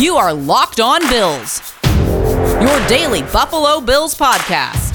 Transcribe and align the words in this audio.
You 0.00 0.16
are 0.16 0.32
Locked 0.32 0.80
On 0.80 0.98
Bills, 1.10 1.74
your 1.84 2.88
daily 2.88 3.20
Buffalo 3.20 3.82
Bills 3.82 4.14
podcast. 4.14 4.94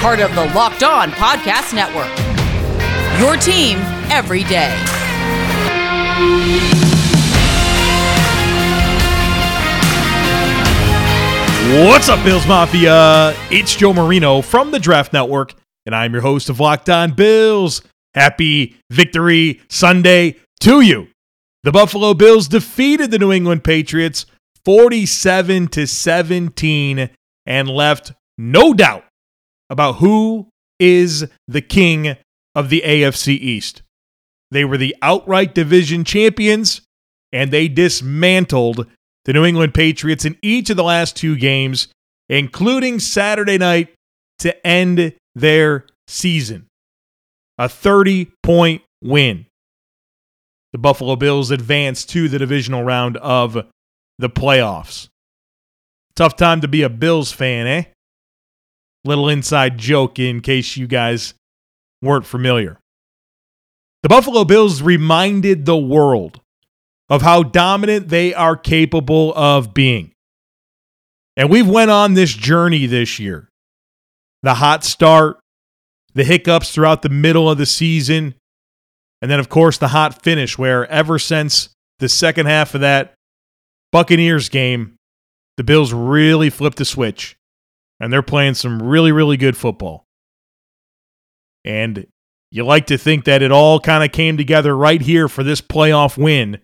Part 0.00 0.18
of 0.18 0.34
the 0.34 0.46
Locked 0.54 0.82
On 0.82 1.10
Podcast 1.10 1.74
Network. 1.74 2.08
Your 3.20 3.36
team 3.36 3.76
every 4.10 4.44
day. 4.44 4.74
What's 11.86 12.08
up, 12.08 12.24
Bills 12.24 12.46
Mafia? 12.46 13.34
It's 13.50 13.76
Joe 13.76 13.92
Marino 13.92 14.40
from 14.40 14.70
the 14.70 14.78
Draft 14.78 15.12
Network, 15.12 15.52
and 15.84 15.94
I'm 15.94 16.14
your 16.14 16.22
host 16.22 16.48
of 16.48 16.60
Locked 16.60 16.88
On 16.88 17.12
Bills. 17.12 17.82
Happy 18.14 18.74
Victory 18.88 19.60
Sunday 19.68 20.36
to 20.60 20.80
you. 20.80 21.11
The 21.64 21.72
Buffalo 21.72 22.12
Bills 22.12 22.48
defeated 22.48 23.12
the 23.12 23.20
New 23.20 23.32
England 23.32 23.62
Patriots 23.62 24.26
47 24.64 25.68
to 25.68 25.86
17 25.86 27.10
and 27.46 27.68
left 27.68 28.12
no 28.36 28.74
doubt 28.74 29.04
about 29.70 29.96
who 29.96 30.48
is 30.80 31.28
the 31.46 31.62
king 31.62 32.16
of 32.56 32.68
the 32.68 32.82
AFC 32.84 33.28
East. 33.28 33.82
They 34.50 34.64
were 34.64 34.76
the 34.76 34.96
outright 35.02 35.54
division 35.54 36.04
champions 36.04 36.82
and 37.32 37.50
they 37.50 37.68
dismantled 37.68 38.86
the 39.24 39.32
New 39.32 39.44
England 39.44 39.72
Patriots 39.72 40.24
in 40.24 40.36
each 40.42 40.68
of 40.68 40.76
the 40.76 40.84
last 40.84 41.16
two 41.16 41.36
games, 41.36 41.88
including 42.28 42.98
Saturday 42.98 43.56
night 43.56 43.94
to 44.40 44.66
end 44.66 45.14
their 45.36 45.86
season. 46.08 46.66
A 47.56 47.68
30 47.68 48.32
point 48.42 48.82
win. 49.02 49.46
The 50.72 50.78
Buffalo 50.78 51.16
Bills 51.16 51.50
advance 51.50 52.04
to 52.06 52.28
the 52.28 52.38
divisional 52.38 52.82
round 52.82 53.16
of 53.18 53.66
the 54.18 54.30
playoffs. 54.30 55.08
Tough 56.14 56.36
time 56.36 56.60
to 56.60 56.68
be 56.68 56.82
a 56.82 56.88
Bills 56.88 57.32
fan, 57.32 57.66
eh? 57.66 57.84
Little 59.04 59.28
inside 59.28 59.78
joke 59.78 60.18
in 60.18 60.40
case 60.40 60.76
you 60.76 60.86
guys 60.86 61.34
weren't 62.00 62.26
familiar. 62.26 62.78
The 64.02 64.08
Buffalo 64.08 64.44
Bills 64.44 64.82
reminded 64.82 65.64
the 65.64 65.76
world 65.76 66.40
of 67.08 67.22
how 67.22 67.42
dominant 67.42 68.08
they 68.08 68.32
are 68.32 68.56
capable 68.56 69.32
of 69.34 69.74
being. 69.74 70.12
And 71.36 71.50
we've 71.50 71.68
went 71.68 71.90
on 71.90 72.14
this 72.14 72.32
journey 72.32 72.86
this 72.86 73.18
year. 73.18 73.48
The 74.42 74.54
hot 74.54 74.84
start, 74.84 75.38
the 76.14 76.24
hiccups 76.24 76.72
throughout 76.72 77.02
the 77.02 77.08
middle 77.08 77.50
of 77.50 77.58
the 77.58 77.66
season, 77.66 78.34
and 79.22 79.30
then 79.30 79.40
of 79.40 79.48
course 79.48 79.78
the 79.78 79.88
hot 79.88 80.22
finish 80.22 80.58
where 80.58 80.86
ever 80.90 81.18
since 81.18 81.70
the 82.00 82.08
second 82.08 82.46
half 82.46 82.74
of 82.74 82.82
that 82.82 83.14
Buccaneers 83.92 84.48
game, 84.48 84.96
the 85.56 85.64
Bills 85.64 85.92
really 85.92 86.50
flipped 86.50 86.78
the 86.78 86.84
switch 86.84 87.36
and 88.00 88.12
they're 88.12 88.22
playing 88.22 88.54
some 88.54 88.82
really 88.82 89.12
really 89.12 89.38
good 89.38 89.56
football. 89.56 90.04
And 91.64 92.06
you 92.50 92.64
like 92.64 92.86
to 92.88 92.98
think 92.98 93.24
that 93.24 93.40
it 93.40 93.50
all 93.50 93.80
kind 93.80 94.04
of 94.04 94.12
came 94.12 94.36
together 94.36 94.76
right 94.76 95.00
here 95.00 95.26
for 95.26 95.42
this 95.42 95.62
playoff 95.62 96.18
win 96.18 96.58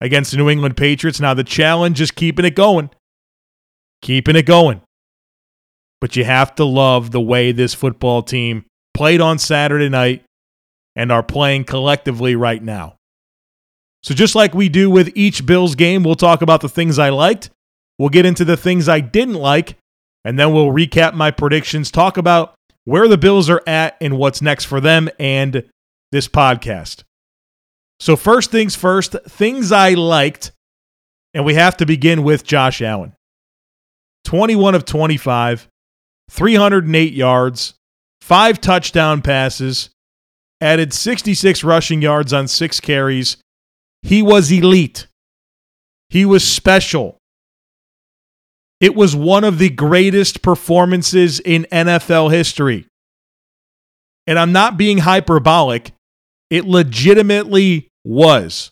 against 0.00 0.32
the 0.32 0.36
New 0.36 0.48
England 0.48 0.76
Patriots. 0.76 1.20
Now, 1.20 1.32
the 1.32 1.44
challenge 1.44 2.00
is 2.00 2.10
keeping 2.10 2.44
it 2.44 2.56
going. 2.56 2.90
Keeping 4.02 4.34
it 4.34 4.46
going. 4.46 4.80
But 6.00 6.16
you 6.16 6.24
have 6.24 6.54
to 6.56 6.64
love 6.64 7.12
the 7.12 7.20
way 7.20 7.52
this 7.52 7.74
football 7.74 8.22
team 8.22 8.64
played 8.94 9.20
on 9.20 9.38
Saturday 9.38 9.88
night 9.88 10.24
and 10.98 11.12
are 11.12 11.22
playing 11.22 11.64
collectively 11.64 12.34
right 12.34 12.62
now. 12.62 12.96
So, 14.02 14.14
just 14.14 14.34
like 14.34 14.52
we 14.52 14.68
do 14.68 14.90
with 14.90 15.12
each 15.14 15.46
Bills 15.46 15.76
game, 15.76 16.02
we'll 16.02 16.16
talk 16.16 16.42
about 16.42 16.60
the 16.60 16.68
things 16.68 16.98
I 16.98 17.08
liked. 17.10 17.50
We'll 17.98 18.08
get 18.10 18.26
into 18.26 18.44
the 18.44 18.56
things 18.56 18.88
I 18.88 19.00
didn't 19.00 19.34
like. 19.34 19.76
And 20.24 20.38
then 20.38 20.52
we'll 20.52 20.72
recap 20.72 21.14
my 21.14 21.30
predictions, 21.30 21.90
talk 21.90 22.16
about 22.16 22.54
where 22.84 23.08
the 23.08 23.16
Bills 23.16 23.48
are 23.48 23.62
at 23.66 23.96
and 24.00 24.18
what's 24.18 24.42
next 24.42 24.64
for 24.64 24.80
them 24.80 25.08
and 25.18 25.64
this 26.10 26.26
podcast. 26.26 27.04
So, 28.00 28.16
first 28.16 28.50
things 28.50 28.74
first, 28.74 29.14
things 29.28 29.70
I 29.70 29.94
liked, 29.94 30.50
and 31.32 31.44
we 31.44 31.54
have 31.54 31.76
to 31.78 31.86
begin 31.86 32.24
with 32.24 32.44
Josh 32.44 32.82
Allen 32.82 33.14
21 34.24 34.74
of 34.74 34.84
25, 34.84 35.68
308 36.30 37.12
yards, 37.12 37.74
five 38.20 38.60
touchdown 38.60 39.22
passes, 39.22 39.90
added 40.60 40.92
66 40.92 41.62
rushing 41.64 42.02
yards 42.02 42.32
on 42.32 42.48
six 42.48 42.80
carries. 42.80 43.36
He 44.02 44.22
was 44.22 44.50
elite, 44.50 45.06
he 46.10 46.24
was 46.24 46.44
special. 46.46 47.16
It 48.80 48.94
was 48.94 49.16
one 49.16 49.42
of 49.42 49.58
the 49.58 49.70
greatest 49.70 50.40
performances 50.40 51.40
in 51.40 51.66
NFL 51.72 52.30
history. 52.30 52.86
And 54.28 54.38
I'm 54.38 54.52
not 54.52 54.76
being 54.76 54.98
hyperbolic. 54.98 55.90
It 56.48 56.64
legitimately 56.64 57.88
was. 58.04 58.70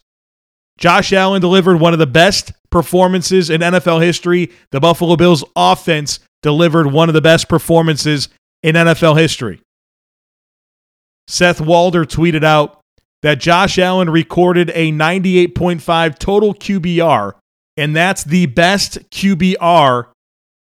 Josh 0.78 1.12
Allen 1.12 1.40
delivered 1.40 1.80
one 1.80 1.92
of 1.92 1.98
the 1.98 2.06
best 2.06 2.52
performances 2.70 3.50
in 3.50 3.62
NFL 3.62 4.02
history. 4.02 4.52
The 4.70 4.80
Buffalo 4.80 5.16
Bills 5.16 5.42
offense 5.56 6.20
delivered 6.42 6.92
one 6.92 7.08
of 7.08 7.14
the 7.14 7.20
best 7.20 7.48
performances 7.48 8.28
in 8.62 8.76
NFL 8.76 9.18
history. 9.18 9.60
Seth 11.28 11.60
Walder 11.60 12.04
tweeted 12.04 12.44
out 12.44 12.80
that 13.22 13.40
Josh 13.40 13.78
Allen 13.78 14.10
recorded 14.10 14.70
a 14.74 14.92
98.5 14.92 16.18
total 16.18 16.54
QBR, 16.54 17.32
and 17.76 17.96
that's 17.96 18.24
the 18.24 18.46
best 18.46 18.98
QBR 19.10 20.06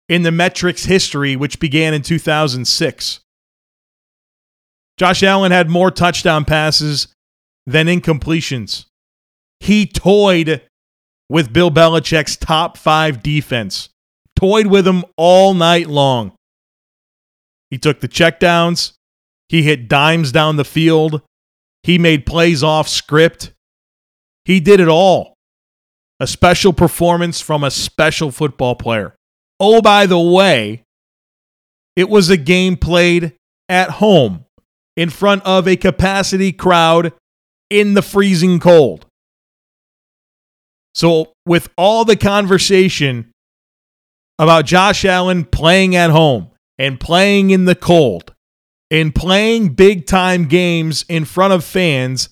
in 0.08 0.24
the 0.24 0.32
metrics 0.32 0.86
history, 0.86 1.36
which 1.36 1.60
began 1.60 1.94
in 1.94 2.02
2006. 2.02 3.20
Josh 4.98 5.24
Allen 5.24 5.52
had 5.52 5.70
more 5.70 5.92
touchdown 5.92 6.46
passes 6.46 7.10
than 7.66 7.88
incompletions. 7.88 8.86
He 9.60 9.86
toyed 9.86 10.62
with 11.30 11.52
Bill 11.52 11.70
Belichick's 11.70 12.38
top 12.38 12.78
five 12.78 13.22
defense, 13.22 13.90
toyed 14.36 14.68
with 14.68 14.88
him 14.88 15.04
all 15.18 15.54
night 15.54 15.88
long. 15.88 16.32
He 17.70 17.78
took 17.78 18.00
the 18.00 18.08
checkdowns, 18.08 18.94
he 19.50 19.64
hit 19.64 19.88
dimes 19.88 20.32
down 20.32 20.58
the 20.58 20.66
field, 20.66 21.22
he 21.84 21.98
made 21.98 22.26
plays 22.26 22.64
off 22.64 22.88
script. 22.88 23.54
He 24.46 24.60
did 24.60 24.80
it 24.80 24.90
all. 24.90 25.36
A 26.20 26.28
special 26.28 26.74
performance 26.74 27.40
from 27.40 27.64
a 27.64 27.72
special 27.72 28.32
football 28.32 28.76
player. 28.76 29.16
Oh, 29.60 29.82
by 29.82 30.06
the 30.06 30.20
way, 30.20 30.84
it 31.96 32.10
was 32.10 32.30
a 32.30 32.38
game 32.38 32.76
played 32.76 33.34
at 33.70 33.90
home 33.92 34.46
in 34.96 35.10
front 35.10 35.44
of 35.46 35.68
a 35.68 35.76
capacity 35.76 36.52
crowd 36.52 37.14
in 37.70 37.94
the 37.94 38.02
freezing 38.02 38.60
cold. 38.60 39.06
So, 40.96 41.34
with 41.46 41.70
all 41.78 42.06
the 42.06 42.16
conversation 42.16 43.32
about 44.40 44.66
Josh 44.66 45.06
Allen 45.06 45.46
playing 45.46 45.96
at 45.96 46.10
home 46.10 46.50
and 46.78 47.00
playing 47.00 47.52
in 47.52 47.66
the 47.66 47.76
cold 47.76 48.34
and 48.90 49.14
playing 49.14 49.70
big 49.70 50.06
time 50.06 50.46
games 50.46 51.06
in 51.10 51.26
front 51.26 51.54
of 51.54 51.64
fans, 51.64 52.30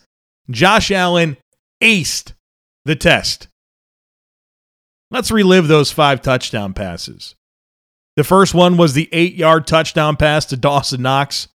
Josh 0.50 0.92
Allen 0.92 1.38
aced 1.82 2.34
the 2.86 2.96
test. 2.96 3.48
Let's 5.12 5.32
relive 5.32 5.68
those 5.68 5.92
five 5.92 6.22
touchdown 6.22 6.74
passes. 6.74 7.36
The 8.16 8.24
first 8.24 8.54
one 8.54 8.78
was 8.78 8.94
the 8.94 9.10
eight 9.12 9.36
yard 9.36 9.68
touchdown 9.68 10.16
pass 10.16 10.46
to 10.46 10.58
Dawson 10.58 11.02
Knox 11.02 11.50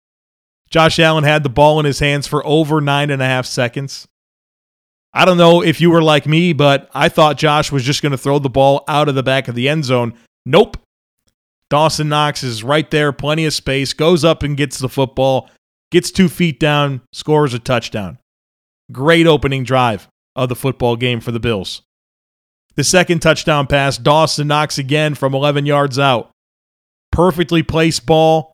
Josh 0.70 0.98
Allen 0.98 1.24
had 1.24 1.42
the 1.42 1.48
ball 1.48 1.78
in 1.80 1.86
his 1.86 1.98
hands 1.98 2.26
for 2.26 2.46
over 2.46 2.80
nine 2.80 3.10
and 3.10 3.22
a 3.22 3.26
half 3.26 3.46
seconds. 3.46 4.06
I 5.14 5.24
don't 5.24 5.38
know 5.38 5.62
if 5.62 5.80
you 5.80 5.90
were 5.90 6.02
like 6.02 6.26
me, 6.26 6.52
but 6.52 6.90
I 6.92 7.08
thought 7.08 7.38
Josh 7.38 7.72
was 7.72 7.82
just 7.82 8.02
going 8.02 8.12
to 8.12 8.18
throw 8.18 8.38
the 8.38 8.50
ball 8.50 8.84
out 8.86 9.08
of 9.08 9.14
the 9.14 9.22
back 9.22 9.48
of 9.48 9.54
the 9.54 9.68
end 9.68 9.84
zone. 9.84 10.14
Nope. 10.44 10.76
Dawson 11.70 12.08
Knox 12.08 12.42
is 12.42 12.64
right 12.64 12.90
there, 12.90 13.12
plenty 13.12 13.44
of 13.44 13.52
space, 13.52 13.92
goes 13.92 14.24
up 14.24 14.42
and 14.42 14.56
gets 14.56 14.78
the 14.78 14.88
football, 14.88 15.50
gets 15.90 16.10
two 16.10 16.28
feet 16.28 16.58
down, 16.58 17.02
scores 17.12 17.54
a 17.54 17.58
touchdown. 17.58 18.18
Great 18.90 19.26
opening 19.26 19.64
drive 19.64 20.08
of 20.34 20.48
the 20.48 20.56
football 20.56 20.96
game 20.96 21.20
for 21.20 21.32
the 21.32 21.40
Bills. 21.40 21.82
The 22.76 22.84
second 22.84 23.20
touchdown 23.20 23.66
pass, 23.66 23.98
Dawson 23.98 24.48
Knox 24.48 24.78
again 24.78 25.14
from 25.14 25.34
11 25.34 25.66
yards 25.66 25.98
out. 25.98 26.30
Perfectly 27.12 27.62
placed 27.62 28.06
ball, 28.06 28.52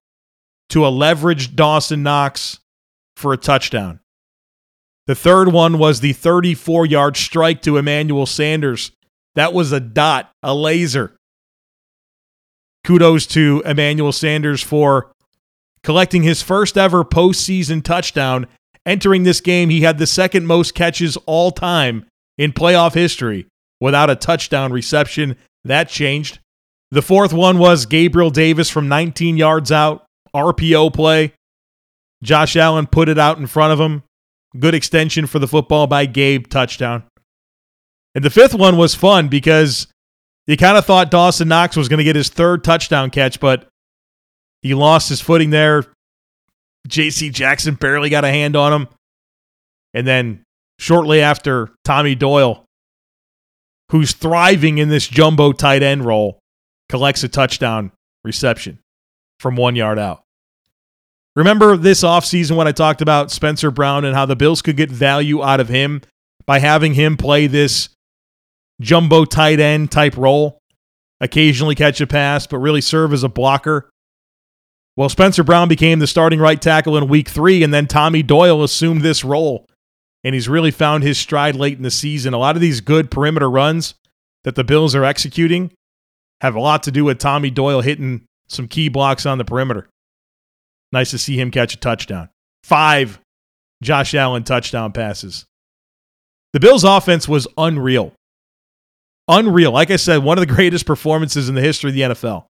to 0.70 0.84
a 0.84 0.90
leveraged 0.90 1.55
Dawson 1.55 2.02
Knox 2.02 2.58
for 3.17 3.32
a 3.32 3.37
touchdown. 3.37 4.00
The 5.06 5.14
third 5.14 5.52
one 5.52 5.78
was 5.78 6.00
the 6.00 6.14
34 6.14 6.87
yard 6.87 7.17
strike 7.17 7.62
to 7.62 7.76
Emmanuel 7.76 8.26
Sanders. 8.26 8.90
That 9.34 9.52
was 9.52 9.72
a 9.72 9.81
dot, 9.81 10.32
a 10.43 10.55
laser. 10.55 11.17
Kudos 12.84 13.26
to 13.28 13.62
Emmanuel 13.64 14.12
Sanders 14.12 14.62
for 14.62 15.10
collecting 15.82 16.22
his 16.22 16.42
first 16.42 16.76
ever 16.76 17.04
postseason 17.04 17.82
touchdown. 17.82 18.46
Entering 18.86 19.22
this 19.22 19.40
game, 19.40 19.70
he 19.70 19.81
had 19.81 19.98
the 19.98 20.06
second 20.06 20.46
most 20.46 20.75
catches 20.75 21.16
all 21.26 21.50
time 21.50 22.04
in 22.36 22.52
playoff 22.52 22.94
history 22.94 23.46
without 23.81 24.10
a 24.10 24.16
touchdown 24.16 24.72
reception. 24.72 25.36
That 25.64 25.88
changed. 25.88 26.38
The 26.90 27.02
fourth 27.02 27.32
one 27.32 27.58
was 27.58 27.86
Gabriel 27.86 28.31
Davis 28.31 28.69
from 28.69 28.88
19 28.88 29.36
yards 29.36 29.72
out, 29.72 30.04
RPO 30.34 30.92
play. 30.92 31.32
Josh 32.22 32.56
Allen 32.56 32.86
put 32.86 33.08
it 33.08 33.19
out 33.19 33.38
in 33.38 33.46
front 33.46 33.72
of 33.72 33.81
him. 33.81 34.02
Good 34.58 34.75
extension 34.75 35.26
for 35.26 35.38
the 35.38 35.48
football 35.48 35.86
by 35.86 36.06
Gabe, 36.06 36.46
touchdown. 36.48 37.04
And 38.14 38.22
the 38.22 38.31
fifth 38.31 38.54
one 38.54 38.76
was 38.76 38.94
fun 38.94 39.28
because 39.28 39.88
you 40.46 40.56
kind 40.56 40.76
of 40.76 40.85
thought 40.85 41.11
Dawson 41.11 41.49
Knox 41.49 41.76
was 41.76 41.88
going 41.88 41.99
to 41.99 42.05
get 42.05 42.17
his 42.17 42.29
third 42.29 42.64
touchdown 42.64 43.11
catch, 43.11 43.41
but 43.41 43.67
he 44.62 44.75
lost 44.75 45.08
his 45.08 45.20
footing 45.20 45.50
there. 45.50 45.85
JC 46.88 47.32
Jackson 47.32 47.75
barely 47.75 48.11
got 48.11 48.25
a 48.25 48.31
hand 48.31 48.56
on 48.56 48.73
him. 48.73 48.88
And 49.94 50.06
then 50.06 50.43
shortly 50.79 51.23
after, 51.23 51.70
Tommy 51.85 52.14
Doyle, 52.14 52.64
who's 53.91 54.12
thriving 54.12 54.79
in 54.79 54.88
this 54.88 55.06
jumbo 55.06 55.52
tight 55.52 55.82
end 55.82 56.05
role, 56.05 56.38
collects 56.88 57.23
a 57.25 57.29
touchdown 57.29 57.93
reception 58.23 58.79
from 59.41 59.56
one 59.56 59.76
yard 59.76 59.99
out. 59.99 60.23
Remember 61.37 61.76
this 61.76 62.02
offseason 62.02 62.56
when 62.56 62.69
I 62.69 62.73
talked 62.73 63.02
about 63.02 63.31
Spencer 63.31 63.70
Brown 63.70 64.05
and 64.05 64.14
how 64.14 64.26
the 64.26 64.37
Bills 64.37 64.62
could 64.62 64.76
get 64.76 64.91
value 64.91 65.43
out 65.43 65.61
of 65.61 65.69
him 65.69 66.02
by 66.46 66.58
having 66.58 66.94
him 66.94 67.17
play 67.17 67.46
this 67.46 67.88
jumbo 68.84 69.25
tight 69.25 69.58
end 69.58 69.90
type 69.90 70.16
role, 70.16 70.58
occasionally 71.20 71.75
catch 71.75 72.00
a 72.00 72.06
pass, 72.06 72.46
but 72.46 72.58
really 72.58 72.81
serve 72.81 73.12
as 73.12 73.25
a 73.25 73.28
blocker. 73.28 73.90
Well, 74.96 75.08
Spencer 75.08 75.42
Brown 75.42 75.66
became 75.69 75.98
the 75.98 76.06
starting 76.06 76.38
right 76.38 76.60
tackle 76.60 76.96
in 76.96 77.08
week 77.08 77.28
three, 77.28 77.64
and 77.64 77.75
then 77.75 77.88
Tommy 77.88 78.22
Doyle 78.22 78.62
assumed 78.62 79.02
this 79.02 79.25
role. 79.25 79.66
And 80.22 80.34
he's 80.34 80.48
really 80.48 80.70
found 80.70 81.02
his 81.02 81.19
stride 81.19 81.56
late 81.56 81.76
in 81.76 81.82
the 81.82 81.90
season. 81.90 82.32
A 82.32 82.38
lot 82.38 82.54
of 82.54 82.62
these 82.62 82.81
good 82.81 83.10
perimeter 83.10 83.50
runs 83.50 83.94
that 84.44 84.54
the 84.54 84.64
Bills 84.64 84.94
are 84.94 85.04
executing 85.04 85.72
have 86.40 86.54
a 86.54 86.60
lot 86.60 86.82
to 86.84 86.90
do 86.90 87.04
with 87.04 87.19
Tommy 87.19 87.50
Doyle 87.50 87.81
hitting 87.81 88.25
some 88.48 88.69
key 88.69 88.88
blocks 88.88 89.26
on 89.26 89.38
the 89.38 89.44
perimeter. 89.44 89.88
Nice 90.92 91.10
to 91.10 91.19
see 91.19 91.38
him 91.38 91.50
catch 91.50 91.75
a 91.75 91.78
touchdown. 91.78 92.28
Five 92.62 93.19
Josh 93.82 94.14
Allen 94.14 94.44
touchdown 94.44 94.92
passes. 94.92 95.44
The 96.52 96.60
Bills' 96.60 96.84
offense 96.84 97.28
was 97.28 97.48
unreal 97.58 98.12
unreal. 99.29 99.73
Like 99.73 99.91
I 99.91 99.97
said, 99.97 100.19
one 100.19 100.38
of 100.38 100.47
the 100.47 100.55
greatest 100.55 100.87
performances 100.87 101.49
in 101.49 101.55
the 101.55 101.61
history 101.61 101.91
of 101.91 101.94
the 101.94 102.03
NFL. 102.03 102.47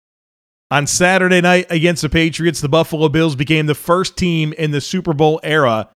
On 0.71 0.87
Saturday 0.87 1.41
night 1.41 1.67
against 1.69 2.03
the 2.03 2.09
Patriots, 2.09 2.61
the 2.61 2.69
Buffalo 2.69 3.09
Bills 3.09 3.35
became 3.35 3.67
the 3.67 3.75
first 3.75 4.17
team 4.17 4.53
in 4.53 4.71
the 4.71 4.81
Super 4.81 5.13
Bowl 5.13 5.41
era 5.43 5.89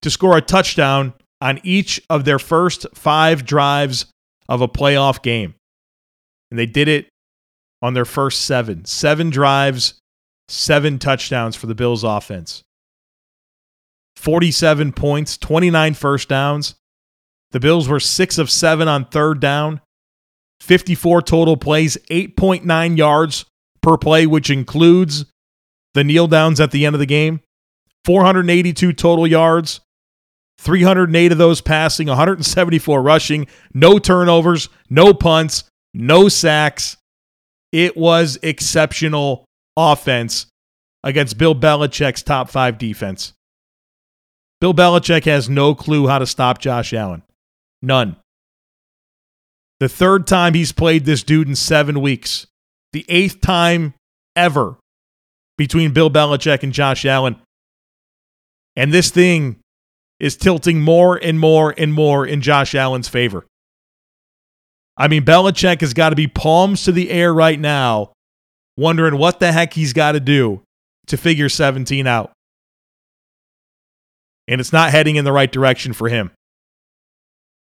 to 0.00 0.10
score 0.10 0.36
a 0.36 0.40
touchdown 0.40 1.12
on 1.42 1.60
each 1.62 2.00
of 2.08 2.24
their 2.24 2.38
first 2.38 2.86
five 2.94 3.44
drives 3.44 4.06
of 4.48 4.62
a 4.62 4.68
playoff 4.68 5.22
game. 5.22 5.54
And 6.50 6.58
they 6.58 6.66
did 6.66 6.88
it 6.88 7.08
on 7.82 7.92
their 7.92 8.06
first 8.06 8.42
seven. 8.42 8.86
Seven 8.86 9.28
drives, 9.28 9.94
seven 10.48 10.98
touchdowns 10.98 11.54
for 11.54 11.66
the 11.66 11.74
Bills 11.74 12.02
offense. 12.02 12.62
47 14.16 14.92
points, 14.92 15.36
29 15.36 15.94
first 15.94 16.30
downs. 16.30 16.76
The 17.50 17.60
Bills 17.60 17.88
were 17.88 18.00
six 18.00 18.38
of 18.38 18.50
seven 18.50 18.88
on 18.88 19.04
third 19.04 19.38
down. 19.38 19.82
54 20.60 21.22
total 21.22 21.56
plays, 21.56 21.96
8.9 22.10 22.96
yards 22.96 23.44
per 23.82 23.96
play, 23.98 24.26
which 24.26 24.50
includes 24.50 25.26
the 25.94 26.04
kneel 26.04 26.26
downs 26.26 26.60
at 26.60 26.70
the 26.70 26.86
end 26.86 26.94
of 26.94 27.00
the 27.00 27.06
game. 27.06 27.40
482 28.04 28.92
total 28.92 29.26
yards, 29.26 29.80
308 30.58 31.32
of 31.32 31.38
those 31.38 31.60
passing, 31.60 32.08
174 32.08 33.02
rushing, 33.02 33.46
no 33.72 33.98
turnovers, 33.98 34.68
no 34.90 35.14
punts, 35.14 35.64
no 35.94 36.28
sacks. 36.28 36.96
It 37.72 37.96
was 37.96 38.38
exceptional 38.42 39.46
offense 39.76 40.46
against 41.02 41.38
Bill 41.38 41.54
Belichick's 41.54 42.22
top 42.22 42.50
five 42.50 42.78
defense. 42.78 43.32
Bill 44.60 44.74
Belichick 44.74 45.24
has 45.24 45.48
no 45.48 45.74
clue 45.74 46.06
how 46.06 46.18
to 46.18 46.26
stop 46.26 46.58
Josh 46.58 46.92
Allen. 46.92 47.22
None. 47.82 48.16
The 49.80 49.88
third 49.88 50.26
time 50.26 50.54
he's 50.54 50.72
played 50.72 51.04
this 51.04 51.22
dude 51.22 51.48
in 51.48 51.56
seven 51.56 52.00
weeks. 52.00 52.46
The 52.92 53.04
eighth 53.08 53.40
time 53.40 53.94
ever 54.36 54.76
between 55.56 55.92
Bill 55.92 56.10
Belichick 56.10 56.62
and 56.62 56.72
Josh 56.72 57.04
Allen. 57.04 57.36
And 58.76 58.92
this 58.92 59.10
thing 59.10 59.60
is 60.20 60.36
tilting 60.36 60.80
more 60.80 61.16
and 61.16 61.38
more 61.38 61.74
and 61.76 61.92
more 61.92 62.26
in 62.26 62.40
Josh 62.40 62.74
Allen's 62.74 63.08
favor. 63.08 63.46
I 64.96 65.08
mean, 65.08 65.24
Belichick 65.24 65.80
has 65.80 65.92
got 65.92 66.10
to 66.10 66.16
be 66.16 66.28
palms 66.28 66.84
to 66.84 66.92
the 66.92 67.10
air 67.10 67.34
right 67.34 67.58
now, 67.58 68.12
wondering 68.76 69.18
what 69.18 69.40
the 69.40 69.50
heck 69.50 69.72
he's 69.72 69.92
got 69.92 70.12
to 70.12 70.20
do 70.20 70.62
to 71.08 71.16
figure 71.16 71.48
17 71.48 72.06
out. 72.06 72.32
And 74.46 74.60
it's 74.60 74.72
not 74.72 74.90
heading 74.90 75.16
in 75.16 75.24
the 75.24 75.32
right 75.32 75.50
direction 75.50 75.92
for 75.92 76.08
him. 76.08 76.30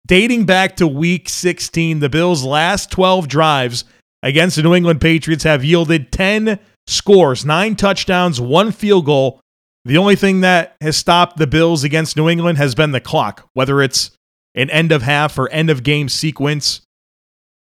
Dating 0.05 0.45
back 0.45 0.75
to 0.75 0.87
week 0.87 1.27
16, 1.29 1.99
the 1.99 2.09
Bills' 2.09 2.43
last 2.43 2.91
12 2.91 3.27
drives 3.27 3.85
against 4.21 4.55
the 4.55 4.61
New 4.61 4.75
England 4.75 5.01
Patriots 5.01 5.43
have 5.43 5.63
yielded 5.63 6.11
10 6.11 6.59
scores, 6.85 7.43
nine 7.43 7.75
touchdowns, 7.75 8.39
one 8.39 8.71
field 8.71 9.05
goal. 9.05 9.39
The 9.83 9.97
only 9.97 10.15
thing 10.15 10.41
that 10.41 10.75
has 10.79 10.95
stopped 10.95 11.37
the 11.37 11.47
Bills 11.47 11.83
against 11.83 12.17
New 12.17 12.29
England 12.29 12.59
has 12.59 12.75
been 12.75 12.91
the 12.91 12.99
clock, 12.99 13.49
whether 13.53 13.81
it's 13.81 14.11
an 14.53 14.69
end 14.69 14.91
of 14.91 15.01
half 15.01 15.39
or 15.39 15.49
end 15.49 15.71
of 15.71 15.83
game 15.83 16.09
sequence, 16.09 16.81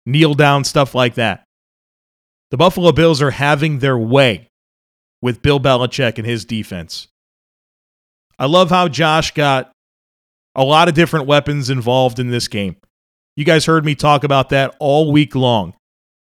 kneel 0.05 0.33
down, 0.33 0.63
stuff 0.63 0.95
like 0.95 1.15
that. 1.15 1.43
The 2.49 2.57
Buffalo 2.57 2.91
Bills 2.91 3.21
are 3.21 3.31
having 3.31 3.79
their 3.79 3.97
way 3.97 4.47
with 5.21 5.41
Bill 5.41 5.59
Belichick 5.59 6.17
and 6.17 6.25
his 6.25 6.45
defense. 6.45 7.07
I 8.39 8.45
love 8.45 8.69
how 8.69 8.87
Josh 8.87 9.33
got 9.33 9.71
a 10.55 10.63
lot 10.63 10.87
of 10.87 10.93
different 10.93 11.27
weapons 11.27 11.69
involved 11.69 12.19
in 12.19 12.29
this 12.29 12.47
game. 12.47 12.75
You 13.35 13.45
guys 13.45 13.65
heard 13.65 13.85
me 13.85 13.95
talk 13.95 14.23
about 14.23 14.49
that 14.49 14.75
all 14.79 15.11
week 15.11 15.35
long 15.35 15.73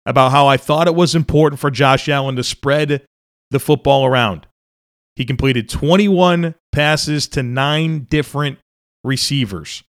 about 0.05 0.31
how 0.31 0.47
I 0.47 0.57
thought 0.57 0.87
it 0.87 0.95
was 0.95 1.15
important 1.15 1.59
for 1.59 1.71
Josh 1.71 2.07
Allen 2.09 2.35
to 2.35 2.43
spread 2.43 3.05
the 3.51 3.59
football 3.59 4.05
around. 4.05 4.47
He 5.15 5.25
completed 5.25 5.69
21 5.69 6.55
passes 6.71 7.27
to 7.29 7.43
nine 7.43 8.07
different 8.09 8.59
receivers. 9.03 9.83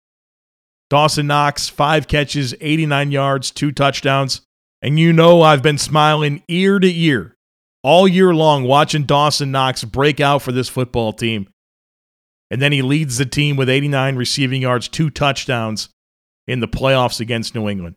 Dawson 0.91 1.27
Knox, 1.27 1.69
five 1.69 2.07
catches, 2.07 2.55
89 2.61 3.11
yards, 3.11 3.51
two 3.51 3.73
touchdowns. 3.73 4.43
And 4.83 4.99
you 4.99 5.13
know 5.13 5.41
I've 5.41 5.63
been 5.63 5.79
smiling 5.79 6.43
ear 6.47 6.79
to 6.79 6.95
ear 6.95 7.35
all 7.83 8.07
year 8.07 8.35
long 8.35 8.65
watching 8.65 9.05
Dawson 9.05 9.51
Knox 9.51 9.83
break 9.85 10.21
out 10.21 10.43
for 10.43 10.53
this 10.53 10.69
football 10.69 11.13
team 11.13 11.49
and 12.51 12.61
then 12.61 12.73
he 12.73 12.83
leads 12.83 13.19
the 13.19 13.27
team 13.27 13.57
with 13.57 13.69
89 13.69 14.17
receiving 14.17 14.63
yards, 14.63 14.89
two 14.89 15.11
touchdowns 15.11 15.89
in 16.47 16.61
the 16.61 16.69
playoffs 16.69 17.21
against 17.21 17.55
New 17.55 17.69
England. 17.69 17.97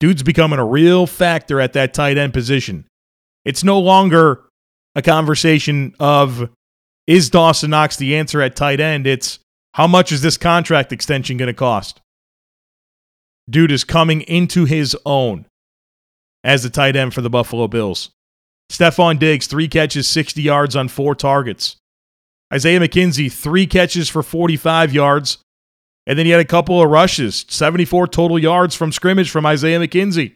Dude's 0.00 0.22
becoming 0.22 0.58
a 0.58 0.64
real 0.64 1.06
factor 1.06 1.60
at 1.60 1.72
that 1.74 1.94
tight 1.94 2.18
end 2.18 2.32
position. 2.32 2.86
It's 3.44 3.64
no 3.64 3.78
longer 3.78 4.44
a 4.94 5.02
conversation 5.02 5.94
of 6.00 6.50
is 7.06 7.30
Dawson 7.30 7.70
Knox 7.70 7.96
the 7.96 8.16
answer 8.16 8.42
at 8.42 8.56
tight 8.56 8.80
end? 8.80 9.06
It's 9.06 9.38
how 9.74 9.86
much 9.86 10.10
is 10.10 10.22
this 10.22 10.36
contract 10.36 10.92
extension 10.92 11.36
going 11.36 11.48
to 11.48 11.54
cost? 11.54 12.00
Dude 13.48 13.70
is 13.70 13.84
coming 13.84 14.22
into 14.22 14.64
his 14.64 14.96
own 15.06 15.46
as 16.42 16.62
the 16.62 16.70
tight 16.70 16.96
end 16.96 17.14
for 17.14 17.20
the 17.20 17.30
Buffalo 17.30 17.68
Bills. 17.68 18.10
Stefon 18.70 19.18
Diggs, 19.18 19.46
three 19.46 19.68
catches, 19.68 20.08
60 20.08 20.42
yards 20.42 20.74
on 20.74 20.88
four 20.88 21.14
targets. 21.14 21.76
Isaiah 22.52 22.80
McKenzie, 22.80 23.32
three 23.32 23.66
catches 23.66 24.08
for 24.08 24.22
45 24.22 24.92
yards. 24.92 25.38
And 26.06 26.18
then 26.18 26.26
he 26.26 26.32
had 26.32 26.40
a 26.40 26.44
couple 26.44 26.80
of 26.80 26.88
rushes, 26.88 27.44
74 27.48 28.06
total 28.08 28.38
yards 28.38 28.74
from 28.74 28.92
scrimmage 28.92 29.30
from 29.30 29.44
Isaiah 29.44 29.80
McKenzie. 29.80 30.34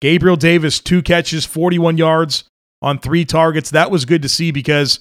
Gabriel 0.00 0.36
Davis, 0.36 0.80
two 0.80 1.02
catches, 1.02 1.44
41 1.44 1.98
yards 1.98 2.44
on 2.80 2.98
three 2.98 3.24
targets. 3.24 3.70
That 3.70 3.90
was 3.90 4.04
good 4.04 4.22
to 4.22 4.28
see 4.28 4.50
because 4.50 5.00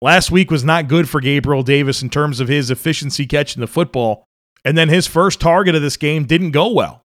last 0.00 0.30
week 0.30 0.50
was 0.50 0.64
not 0.64 0.88
good 0.88 1.08
for 1.08 1.20
Gabriel 1.20 1.62
Davis 1.62 2.02
in 2.02 2.10
terms 2.10 2.38
of 2.40 2.48
his 2.48 2.70
efficiency 2.70 3.26
catching 3.26 3.60
the 3.60 3.66
football. 3.66 4.24
And 4.64 4.76
then 4.76 4.88
his 4.88 5.06
first 5.06 5.40
target 5.40 5.74
of 5.74 5.82
this 5.82 5.96
game 5.96 6.24
didn't 6.24 6.50
go 6.52 6.72
well. 6.72 7.02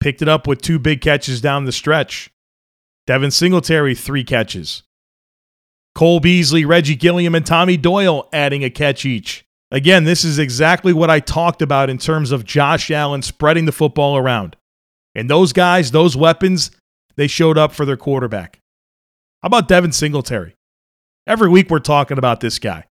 Picked 0.00 0.22
it 0.22 0.28
up 0.28 0.46
with 0.46 0.62
two 0.62 0.78
big 0.78 1.00
catches 1.00 1.40
down 1.40 1.64
the 1.64 1.72
stretch. 1.72 2.30
Devin 3.06 3.30
Singletary, 3.30 3.94
three 3.94 4.24
catches. 4.24 4.82
Cole 6.00 6.18
Beasley, 6.18 6.64
Reggie 6.64 6.96
Gilliam, 6.96 7.34
and 7.34 7.44
Tommy 7.44 7.76
Doyle 7.76 8.26
adding 8.32 8.64
a 8.64 8.70
catch 8.70 9.04
each. 9.04 9.44
Again, 9.70 10.04
this 10.04 10.24
is 10.24 10.38
exactly 10.38 10.94
what 10.94 11.10
I 11.10 11.20
talked 11.20 11.60
about 11.60 11.90
in 11.90 11.98
terms 11.98 12.32
of 12.32 12.46
Josh 12.46 12.90
Allen 12.90 13.20
spreading 13.20 13.66
the 13.66 13.70
football 13.70 14.16
around. 14.16 14.56
And 15.14 15.28
those 15.28 15.52
guys, 15.52 15.90
those 15.90 16.16
weapons, 16.16 16.70
they 17.16 17.26
showed 17.26 17.58
up 17.58 17.72
for 17.72 17.84
their 17.84 17.98
quarterback. 17.98 18.60
How 19.42 19.48
about 19.48 19.68
Devin 19.68 19.92
Singletary? 19.92 20.54
Every 21.26 21.50
week 21.50 21.68
we're 21.68 21.80
talking 21.80 22.16
about 22.16 22.40
this 22.40 22.58
guy. 22.58 22.86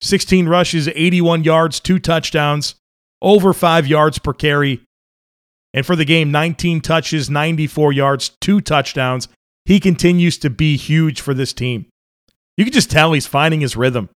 16 0.00 0.48
rushes, 0.48 0.86
81 0.86 1.42
yards, 1.42 1.80
two 1.80 1.98
touchdowns, 1.98 2.76
over 3.22 3.52
five 3.52 3.88
yards 3.88 4.20
per 4.20 4.32
carry. 4.32 4.82
And 5.72 5.84
for 5.84 5.96
the 5.96 6.04
game, 6.04 6.30
19 6.30 6.80
touches, 6.80 7.28
94 7.28 7.92
yards, 7.92 8.28
two 8.40 8.60
touchdowns. 8.60 9.26
He 9.64 9.80
continues 9.80 10.38
to 10.38 10.48
be 10.48 10.76
huge 10.76 11.20
for 11.20 11.34
this 11.34 11.52
team. 11.52 11.86
You 12.56 12.64
can 12.64 12.72
just 12.72 12.90
tell 12.90 13.12
he's 13.12 13.26
finding 13.26 13.60
his 13.60 13.76
rhythm, 13.76 14.08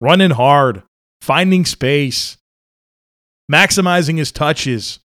running 0.00 0.30
hard, 0.30 0.82
finding 1.20 1.64
space, 1.64 2.36
maximizing 3.50 4.18
his 4.18 4.32
touches. 4.32 4.98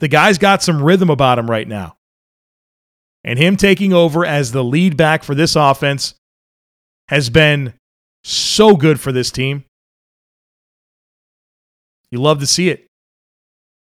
The 0.00 0.08
guy's 0.08 0.38
got 0.38 0.62
some 0.62 0.82
rhythm 0.82 1.10
about 1.10 1.38
him 1.38 1.50
right 1.50 1.68
now. 1.68 1.96
And 3.22 3.38
him 3.38 3.56
taking 3.56 3.92
over 3.92 4.24
as 4.24 4.52
the 4.52 4.64
lead 4.64 4.96
back 4.96 5.24
for 5.24 5.34
this 5.34 5.56
offense 5.56 6.14
has 7.08 7.30
been 7.30 7.74
so 8.22 8.76
good 8.76 9.00
for 9.00 9.12
this 9.12 9.30
team. 9.30 9.64
You 12.10 12.20
love 12.20 12.40
to 12.40 12.46
see 12.46 12.68
it. 12.68 12.86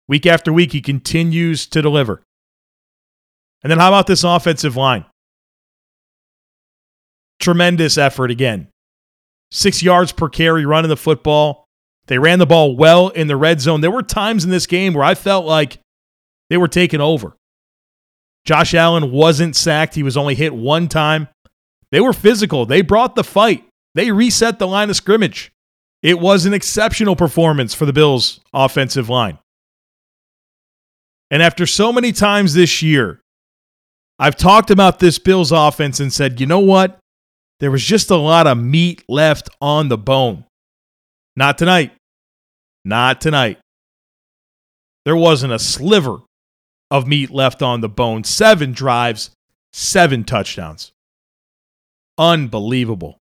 Week 0.09 0.27
after 0.27 0.53
week, 0.53 0.73
he 0.73 0.81
continues 0.81 1.67
to 1.67 1.83
deliver. 1.83 2.23
And 3.63 3.71
then 3.71 3.79
how 3.79 3.89
about 3.89 4.07
this 4.07 4.25
offensive 4.25 4.77
line? 4.77 5.05
Tremendous 7.47 7.97
effort 7.97 8.33
again. 8.33 8.67
Six 9.53 9.81
yards 9.81 10.11
per 10.11 10.29
carry 10.29 10.67
running 10.67 10.89
the 10.89 10.97
football. 10.97 11.69
They 12.09 12.19
ran 12.19 12.41
the 12.41 12.45
ball 12.45 12.77
well 12.77 13.11
in 13.11 13.29
the 13.29 13.37
red 13.37 13.61
zone. 13.61 13.83
There 13.83 13.91
were 13.93 14.03
times 14.03 14.43
in 14.43 14.51
this 14.51 14.67
game 14.67 14.95
where 14.95 15.05
I 15.05 15.15
felt 15.15 15.47
like 15.47 15.79
they 16.51 16.57
were 16.57 16.67
taken 16.67 17.01
over. 17.01 17.37
Josh 18.45 18.75
Allen 18.75 19.13
wasn't 19.13 19.55
sacked. 19.55 19.95
He 19.95 20.03
was 20.03 20.17
only 20.17 20.35
hit 20.35 20.57
one 20.57 20.89
time. 20.89 21.29
They 21.93 22.01
were 22.01 22.13
physical. 22.13 22.67
They 22.67 22.83
brought 22.83 23.15
the 23.15 23.23
fight. 23.23 23.63
They 23.95 24.11
reset 24.11 24.59
the 24.59 24.67
line 24.67 24.91
of 24.91 24.97
scrimmage. 24.97 25.53
It 26.03 26.19
was 26.19 26.47
an 26.47 26.53
exceptional 26.53 27.15
performance 27.15 27.75
for 27.75 27.87
the 27.87 27.93
Bills' 27.93 28.41
offensive 28.53 29.09
line. 29.09 29.39
And 31.31 31.45
after 31.45 31.65
so 31.65 31.93
many 31.93 32.11
times 32.11 32.55
this 32.55 32.83
year, 32.83 33.21
I've 34.19 34.35
talked 34.35 34.73
about 34.73 34.99
this 34.99 35.21
Bills 35.21 35.53
offense 35.53 36.01
and 36.01 36.13
said, 36.13 36.41
you 36.41 36.47
know 36.47 36.59
what? 36.59 36.99
There 37.61 37.71
was 37.71 37.83
just 37.83 38.11
a 38.11 38.17
lot 38.17 38.47
of 38.47 38.59
meat 38.59 39.03
left 39.09 39.49
on 39.61 39.89
the 39.89 39.99
bone. 39.99 40.45
Not 41.37 41.59
tonight. 41.59 41.93
Not 42.85 43.21
tonight. 43.21 43.59
There 45.05 45.17
wasn't 45.17 45.53
a 45.53 45.59
sliver 45.59 46.19
of 46.91 47.07
meat 47.07 47.31
left 47.31 47.63
on 47.63 47.81
the 47.81 47.89
bone. 47.89 48.25
Seven 48.25 48.73
drives, 48.73 49.31
seven 49.73 50.25
touchdowns. 50.25 50.93
Unbelievable. 52.19 53.19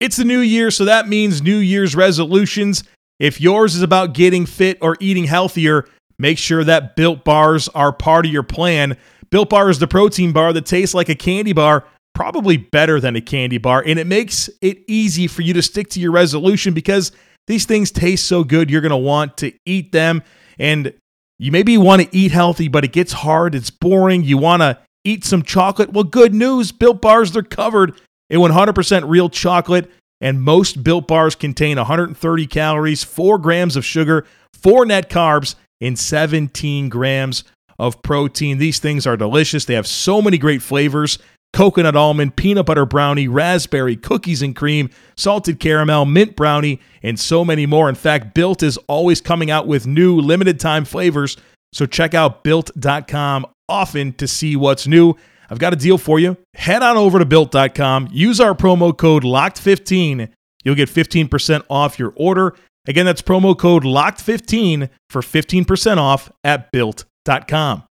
It's 0.00 0.16
the 0.16 0.24
new 0.24 0.40
year, 0.40 0.70
so 0.70 0.84
that 0.84 1.08
means 1.08 1.42
New 1.42 1.58
Year's 1.58 1.94
resolutions. 1.94 2.82
If 3.20 3.40
yours 3.40 3.76
is 3.76 3.82
about 3.82 4.14
getting 4.14 4.46
fit 4.46 4.78
or 4.80 4.96
eating 4.98 5.24
healthier, 5.24 5.86
make 6.18 6.38
sure 6.38 6.64
that 6.64 6.96
Built 6.96 7.24
Bars 7.24 7.68
are 7.68 7.92
part 7.92 8.26
of 8.26 8.32
your 8.32 8.42
plan. 8.42 8.96
Built 9.30 9.50
Bar 9.50 9.70
is 9.70 9.78
the 9.78 9.86
protein 9.86 10.32
bar 10.32 10.52
that 10.52 10.66
tastes 10.66 10.94
like 10.94 11.08
a 11.08 11.14
candy 11.14 11.52
bar, 11.52 11.84
probably 12.14 12.56
better 12.56 13.00
than 13.00 13.16
a 13.16 13.20
candy 13.20 13.58
bar, 13.58 13.82
and 13.86 13.98
it 13.98 14.06
makes 14.06 14.50
it 14.60 14.82
easy 14.86 15.26
for 15.26 15.42
you 15.42 15.54
to 15.54 15.62
stick 15.62 15.88
to 15.90 16.00
your 16.00 16.12
resolution 16.12 16.74
because 16.74 17.12
these 17.46 17.64
things 17.64 17.90
taste 17.90 18.26
so 18.26 18.44
good, 18.44 18.70
you're 18.70 18.80
going 18.80 18.90
to 18.90 18.96
want 18.96 19.36
to 19.38 19.52
eat 19.66 19.92
them. 19.92 20.22
And 20.58 20.94
you 21.38 21.50
maybe 21.50 21.76
want 21.76 22.02
to 22.02 22.16
eat 22.16 22.30
healthy, 22.30 22.68
but 22.68 22.84
it 22.84 22.92
gets 22.92 23.12
hard, 23.12 23.54
it's 23.54 23.70
boring, 23.70 24.22
you 24.22 24.38
want 24.38 24.62
to 24.62 24.78
eat 25.04 25.24
some 25.24 25.42
chocolate. 25.42 25.92
Well, 25.92 26.04
good 26.04 26.34
news 26.34 26.70
Built 26.70 27.00
Bars, 27.00 27.32
they're 27.32 27.42
covered 27.42 27.94
a 28.30 28.36
100% 28.36 29.08
real 29.08 29.28
chocolate, 29.28 29.90
and 30.20 30.40
most 30.40 30.84
built 30.84 31.08
bars 31.08 31.34
contain 31.34 31.76
130 31.76 32.46
calories, 32.46 33.02
4 33.02 33.38
grams 33.38 33.76
of 33.76 33.84
sugar, 33.84 34.24
4 34.54 34.86
net 34.86 35.10
carbs, 35.10 35.56
and 35.80 35.98
17 35.98 36.88
grams 36.88 37.42
of 37.78 38.00
protein. 38.02 38.58
These 38.58 38.78
things 38.78 39.06
are 39.06 39.16
delicious. 39.16 39.64
They 39.64 39.74
have 39.74 39.86
so 39.86 40.22
many 40.22 40.38
great 40.38 40.62
flavors 40.62 41.18
coconut 41.52 41.96
almond, 41.96 42.36
peanut 42.36 42.66
butter 42.66 42.86
brownie, 42.86 43.28
raspberry, 43.28 43.96
cookies 43.96 44.42
and 44.42 44.56
cream, 44.56 44.90
salted 45.16 45.60
caramel, 45.60 46.04
mint 46.04 46.36
brownie, 46.36 46.80
and 47.02 47.18
so 47.18 47.44
many 47.44 47.66
more. 47.66 47.88
In 47.88 47.94
fact, 47.94 48.34
Built 48.34 48.62
is 48.62 48.78
always 48.88 49.20
coming 49.20 49.50
out 49.50 49.66
with 49.66 49.86
new 49.86 50.18
limited 50.18 50.58
time 50.58 50.84
flavors. 50.84 51.36
So 51.72 51.86
check 51.86 52.14
out 52.14 52.44
built.com 52.44 53.46
often 53.68 54.12
to 54.14 54.28
see 54.28 54.56
what's 54.56 54.86
new. 54.86 55.14
I've 55.48 55.58
got 55.58 55.72
a 55.72 55.76
deal 55.76 55.98
for 55.98 56.18
you. 56.18 56.36
Head 56.54 56.82
on 56.82 56.96
over 56.96 57.18
to 57.18 57.24
built.com, 57.24 58.08
use 58.10 58.40
our 58.40 58.54
promo 58.54 58.96
code 58.96 59.22
LOCKED15. 59.22 60.30
You'll 60.64 60.74
get 60.74 60.88
15% 60.88 61.64
off 61.68 61.98
your 61.98 62.12
order. 62.16 62.54
Again, 62.86 63.06
that's 63.06 63.22
promo 63.22 63.56
code 63.56 63.84
LOCKED15 63.84 64.88
for 65.10 65.22
15% 65.22 65.96
off 65.98 66.30
at 66.42 66.70
built.com. 66.72 67.84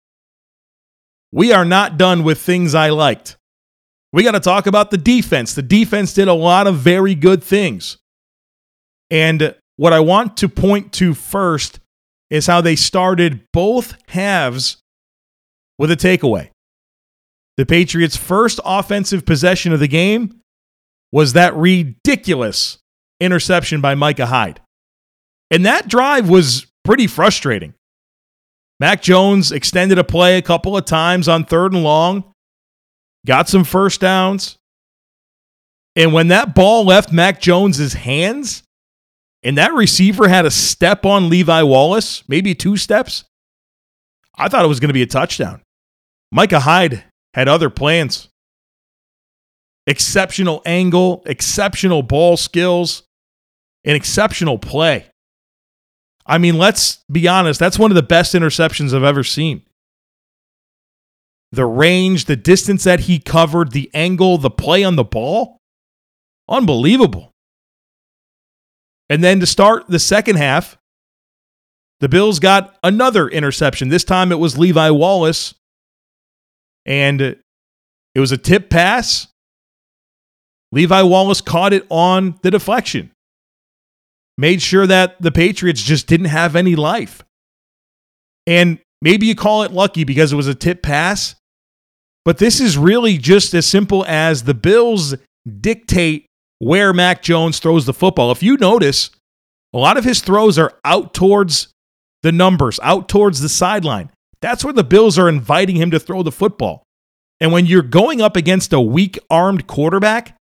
We 1.33 1.53
are 1.53 1.65
not 1.65 1.97
done 1.97 2.25
with 2.25 2.41
things 2.41 2.75
I 2.75 2.91
liked. 2.91 3.37
We 4.13 4.23
got 4.23 4.33
to 4.33 4.41
talk 4.41 4.67
about 4.67 4.91
the 4.91 4.99
defense. 4.99 5.55
The 5.55 5.63
defense 5.63 6.13
did 6.13 6.29
a 6.29 6.35
lot 6.35 6.67
of 6.67 6.77
very 6.77 7.15
good 7.15 7.43
things. 7.43 7.97
And 9.11 9.55
what 9.77 9.93
I 9.93 10.01
want 10.01 10.37
to 10.39 10.49
point 10.49 10.93
to 10.95 11.15
first 11.15 11.81
is 12.29 12.47
how 12.47 12.61
they 12.61 12.77
started 12.77 13.45
both 13.53 13.97
halves 14.09 14.79
with 15.79 15.91
a 15.91 15.97
takeaway. 15.97 16.51
The 17.57 17.67
Patriots' 17.67 18.17
first 18.17 18.61
offensive 18.65 19.27
possession 19.27 19.73
of 19.73 19.81
the 19.81 19.89
game 19.89 20.41
was 21.13 21.33
that 21.33 21.55
ridiculous 21.55 22.79
interception 23.21 23.81
by 23.81 23.95
Micah 23.95 24.27
Hyde. 24.27 24.61
And 25.51 25.67
that 25.67 25.89
drive 25.89 26.29
was 26.29 26.67
pretty 26.85 27.07
frustrating. 27.07 27.75
Mac 28.79 29.03
Jones 29.03 29.53
extended 29.53 29.99
a 29.99 30.05
play 30.05 30.39
a 30.39 30.43
couple 30.43 30.77
of 30.77 30.85
times 30.85 31.29
on 31.29 31.45
third 31.45 31.73
and 31.73 31.83
long, 31.83 32.30
got 33.27 33.49
some 33.49 33.65
first 33.65 34.01
downs. 34.01 34.59
And 35.97 36.13
when 36.13 36.29
that 36.29 36.55
ball 36.55 36.85
left 36.85 37.13
Mac 37.13 37.41
Jones's 37.41 37.95
hands, 37.95 38.63
and 39.43 39.59
that 39.59 39.73
receiver 39.73 40.29
had 40.29 40.47
a 40.47 40.51
step 40.51 41.05
on 41.05 41.31
Levi 41.31 41.63
Wallace, 41.63 42.23
maybe 42.29 42.55
two 42.55 42.77
steps, 42.77 43.25
I 44.37 44.49
thought 44.49 44.65
it 44.65 44.69
was 44.69 44.81
going 44.81 44.89
to 44.89 44.95
be 44.95 45.03
a 45.03 45.07
touchdown. 45.07 45.63
Micah 46.31 46.61
Hyde 46.61 47.05
had 47.35 47.49
other 47.49 47.71
plans. 47.71 48.29
Exceptional 49.87 50.63
angle, 50.65 51.23
exceptional 51.27 52.03
ball 52.03 52.37
skills, 52.37 53.03
and 53.85 53.97
exceptional 53.97 54.59
play. 54.59 55.07
I 56.27 56.39
mean, 56.39 56.59
let's 56.59 57.03
be 57.11 57.27
honest, 57.27 57.59
that's 57.59 57.79
one 57.79 57.91
of 57.91 57.97
the 57.97 58.03
best 58.03 58.35
interceptions 58.35 58.95
I've 58.95 59.03
ever 59.03 59.25
seen. 59.25 59.63
The 61.53 61.67
range, 61.67 62.27
the 62.27 62.37
distance 62.37 62.85
that 62.85 63.01
he 63.01 63.19
covered, 63.19 63.73
the 63.73 63.91
angle, 63.93 64.39
the 64.39 64.51
play 64.51 64.85
on 64.85 64.97
the 64.97 65.05
ball, 65.05 65.59
unbelievable. 66.49 67.33
And 69.09 69.25
then 69.25 69.41
to 69.41 69.47
start 69.47 69.89
the 69.89 69.99
second 69.99 70.37
half, 70.37 70.79
the 71.99 72.09
Bills 72.09 72.39
got 72.39 72.77
another 72.83 73.29
interception. 73.29 73.89
This 73.89 74.05
time 74.05 74.31
it 74.31 74.39
was 74.39 74.57
Levi 74.57 74.91
Wallace 74.91 75.55
and 76.87 77.21
it 77.21 77.41
was 78.21 78.33
a 78.33 78.39
tip 78.39 78.71
pass. 78.71 79.27
Levi 80.73 81.03
Wallace 81.03 81.41
caught 81.41 81.73
it 81.73 81.85
on 81.91 82.39
the 82.43 82.51
deflection, 82.51 83.11
made 84.39 84.63
sure 84.63 84.87
that 84.87 85.21
the 85.21 85.33
Patriots 85.33 85.83
just 85.83 86.07
didn't 86.07 86.27
have 86.27 86.55
any 86.55 86.77
life. 86.77 87.25
And 88.47 88.79
maybe 89.03 89.27
you 89.27 89.35
call 89.35 89.65
it 89.65 89.73
lucky 89.73 90.05
because 90.05 90.33
it 90.33 90.37
was 90.37 90.47
a 90.47 90.55
tip 90.55 90.83
pass, 90.83 91.35
but 92.31 92.39
this 92.39 92.61
is 92.61 92.79
really 92.79 93.19
just 93.19 93.55
as 93.55 93.67
simple 93.67 94.05
as 94.07 94.45
the 94.45 94.55
Bills 94.55 95.17
dictate 95.61 96.27
where 96.61 96.93
Mac 96.93 97.23
Jones 97.23 97.59
throws 97.59 97.87
the 97.87 97.93
football. 97.93 98.31
If 98.31 98.41
you 98.41 98.57
notice, 98.57 99.11
a 99.75 99.79
lot 99.79 99.97
of 99.97 100.05
his 100.05 100.21
throws 100.21 100.57
are 100.57 100.79
out 100.85 101.13
towards 101.13 101.73
the 102.23 102.31
numbers, 102.31 102.79
out 102.85 103.09
towards 103.09 103.41
the 103.41 103.49
sideline. 103.49 104.13
That's 104.41 104.63
where 104.63 104.73
the 104.73 104.85
Bills 104.85 105.19
are 105.19 105.29
inviting 105.29 105.75
him 105.75 105.91
to 105.91 105.99
throw 105.99 106.23
the 106.23 106.31
football. 106.31 106.85
And 107.41 107.51
when 107.51 107.67
you're 107.67 107.83
going 107.83 108.21
up 108.21 108.37
against 108.37 108.73
a 108.73 108.81
weak 108.81 109.19
armed 109.29 109.67
quarterback, 109.67 110.37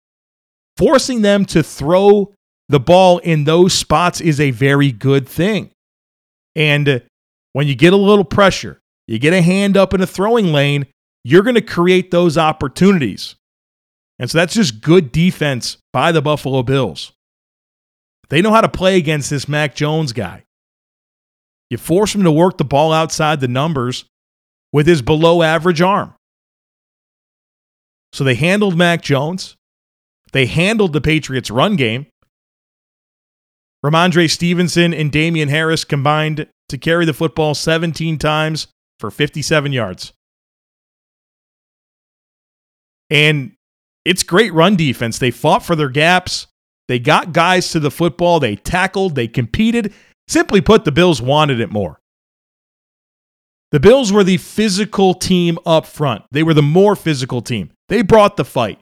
forcing 0.76 1.22
them 1.22 1.46
to 1.46 1.62
throw 1.62 2.34
the 2.68 2.80
ball 2.80 3.16
in 3.16 3.44
those 3.44 3.72
spots 3.72 4.20
is 4.20 4.38
a 4.40 4.50
very 4.50 4.92
good 4.92 5.26
thing. 5.26 5.70
And 6.54 6.86
uh, 6.86 6.98
when 7.54 7.66
you 7.66 7.74
get 7.74 7.94
a 7.94 7.96
little 7.96 8.26
pressure, 8.26 8.78
you 9.06 9.18
get 9.18 9.32
a 9.32 9.40
hand 9.40 9.78
up 9.78 9.94
in 9.94 10.02
a 10.02 10.06
throwing 10.06 10.52
lane, 10.52 10.84
you're 11.28 11.42
going 11.42 11.54
to 11.54 11.60
create 11.60 12.10
those 12.10 12.38
opportunities. 12.38 13.36
And 14.18 14.30
so 14.30 14.38
that's 14.38 14.54
just 14.54 14.80
good 14.80 15.12
defense 15.12 15.76
by 15.92 16.10
the 16.10 16.22
Buffalo 16.22 16.62
Bills. 16.62 17.12
They 18.30 18.40
know 18.40 18.50
how 18.50 18.62
to 18.62 18.68
play 18.68 18.96
against 18.96 19.28
this 19.28 19.46
Mac 19.46 19.74
Jones 19.74 20.14
guy. 20.14 20.44
You 21.68 21.76
force 21.76 22.14
him 22.14 22.22
to 22.24 22.32
work 22.32 22.56
the 22.56 22.64
ball 22.64 22.94
outside 22.94 23.40
the 23.40 23.48
numbers 23.48 24.06
with 24.72 24.86
his 24.86 25.02
below 25.02 25.42
average 25.42 25.82
arm. 25.82 26.14
So 28.14 28.24
they 28.24 28.34
handled 28.34 28.78
Mac 28.78 29.02
Jones. 29.02 29.54
They 30.32 30.46
handled 30.46 30.94
the 30.94 31.02
Patriots' 31.02 31.50
run 31.50 31.76
game. 31.76 32.06
Rhamondre 33.84 34.30
Stevenson 34.30 34.94
and 34.94 35.12
Damien 35.12 35.50
Harris 35.50 35.84
combined 35.84 36.48
to 36.70 36.78
carry 36.78 37.04
the 37.04 37.12
football 37.12 37.54
17 37.54 38.16
times 38.16 38.68
for 38.98 39.10
57 39.10 39.72
yards. 39.74 40.14
And 43.10 43.52
it's 44.04 44.22
great 44.22 44.52
run 44.52 44.76
defense. 44.76 45.18
They 45.18 45.30
fought 45.30 45.64
for 45.64 45.76
their 45.76 45.88
gaps. 45.88 46.46
They 46.88 46.98
got 46.98 47.32
guys 47.32 47.70
to 47.72 47.80
the 47.80 47.90
football. 47.90 48.40
They 48.40 48.56
tackled. 48.56 49.14
They 49.14 49.28
competed. 49.28 49.92
Simply 50.26 50.60
put, 50.60 50.84
the 50.84 50.92
Bills 50.92 51.22
wanted 51.22 51.60
it 51.60 51.70
more. 51.70 52.00
The 53.70 53.80
Bills 53.80 54.12
were 54.12 54.24
the 54.24 54.38
physical 54.38 55.14
team 55.14 55.58
up 55.66 55.84
front. 55.84 56.24
They 56.30 56.42
were 56.42 56.54
the 56.54 56.62
more 56.62 56.96
physical 56.96 57.42
team. 57.42 57.70
They 57.88 58.02
brought 58.02 58.36
the 58.36 58.44
fight. 58.44 58.78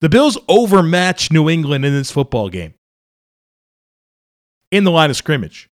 The 0.00 0.08
Bills 0.08 0.38
overmatched 0.48 1.32
New 1.32 1.48
England 1.48 1.84
in 1.84 1.92
this 1.92 2.10
football 2.10 2.48
game 2.48 2.74
in 4.70 4.84
the 4.84 4.90
line 4.90 5.10
of 5.10 5.16
scrimmage. 5.16 5.68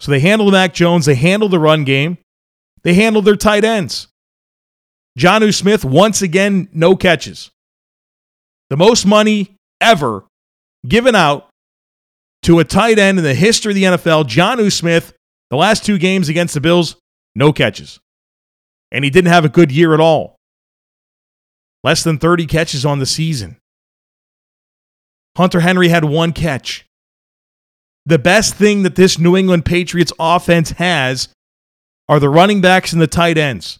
So 0.00 0.10
they 0.10 0.20
handled 0.20 0.52
Mac 0.52 0.74
Jones, 0.74 1.06
they 1.06 1.14
handled 1.14 1.50
the 1.50 1.58
run 1.58 1.84
game, 1.84 2.18
they 2.82 2.94
handled 2.94 3.24
their 3.24 3.36
tight 3.36 3.64
ends. 3.64 4.08
Jonnu 5.18 5.52
Smith, 5.52 5.84
once 5.84 6.22
again, 6.22 6.68
no 6.72 6.94
catches. 6.94 7.50
The 8.70 8.76
most 8.76 9.04
money 9.04 9.56
ever 9.80 10.24
given 10.86 11.14
out 11.16 11.48
to 12.42 12.60
a 12.60 12.64
tight 12.64 12.98
end 12.98 13.18
in 13.18 13.24
the 13.24 13.34
history 13.34 13.72
of 13.72 13.74
the 13.74 13.82
NFL, 13.84 14.24
Jonnu 14.24 14.70
Smith, 14.70 15.12
the 15.50 15.56
last 15.56 15.84
two 15.84 15.98
games 15.98 16.28
against 16.28 16.54
the 16.54 16.60
Bills, 16.60 16.96
no 17.34 17.52
catches. 17.52 17.98
And 18.92 19.04
he 19.04 19.10
didn't 19.10 19.32
have 19.32 19.44
a 19.44 19.48
good 19.48 19.72
year 19.72 19.92
at 19.92 20.00
all. 20.00 20.36
Less 21.82 22.04
than 22.04 22.18
30 22.18 22.46
catches 22.46 22.86
on 22.86 23.00
the 23.00 23.06
season. 23.06 23.56
Hunter 25.36 25.60
Henry 25.60 25.88
had 25.88 26.04
one 26.04 26.32
catch. 26.32 26.86
The 28.06 28.18
best 28.18 28.54
thing 28.54 28.84
that 28.84 28.96
this 28.96 29.18
New 29.18 29.36
England 29.36 29.64
Patriots 29.64 30.12
offense 30.18 30.70
has 30.72 31.28
are 32.08 32.20
the 32.20 32.28
running 32.28 32.60
backs 32.60 32.92
and 32.92 33.02
the 33.02 33.06
tight 33.06 33.36
ends, 33.36 33.78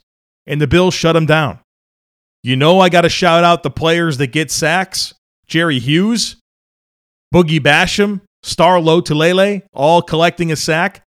and 0.48 0.60
the 0.60 0.66
Bills 0.66 0.94
shut 0.94 1.12
them 1.12 1.26
down. 1.26 1.60
You 2.42 2.56
know, 2.56 2.80
I 2.80 2.88
got 2.88 3.02
to 3.02 3.08
shout 3.08 3.44
out 3.44 3.62
the 3.62 3.70
players 3.70 4.16
that 4.18 4.28
get 4.28 4.50
sacks 4.50 5.14
Jerry 5.46 5.78
Hughes, 5.78 6.36
Boogie 7.32 7.60
Basham, 7.60 8.22
Star 8.42 8.78
Lotulelei, 8.78 9.62
all 9.72 10.02
collecting 10.02 10.50
a 10.50 10.56
sack. 10.56 11.04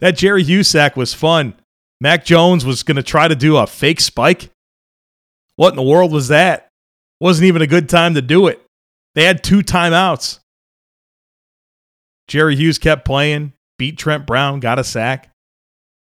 That 0.00 0.16
Jerry 0.16 0.44
Hughes 0.44 0.68
sack 0.68 0.96
was 0.96 1.14
fun. 1.14 1.54
Mac 2.00 2.24
Jones 2.24 2.64
was 2.64 2.82
going 2.82 2.96
to 2.96 3.02
try 3.02 3.26
to 3.26 3.34
do 3.34 3.56
a 3.56 3.66
fake 3.66 4.00
spike. 4.00 4.50
What 5.56 5.70
in 5.70 5.76
the 5.76 5.82
world 5.82 6.12
was 6.12 6.28
that? 6.28 6.68
Wasn't 7.20 7.46
even 7.46 7.62
a 7.62 7.66
good 7.66 7.88
time 7.88 8.14
to 8.14 8.22
do 8.22 8.46
it. 8.46 8.62
They 9.16 9.24
had 9.24 9.42
two 9.42 9.60
timeouts. 9.60 10.38
Jerry 12.28 12.54
Hughes 12.54 12.78
kept 12.78 13.04
playing, 13.04 13.54
beat 13.76 13.98
Trent 13.98 14.26
Brown, 14.26 14.60
got 14.60 14.78
a 14.78 14.84
sack. 14.84 15.30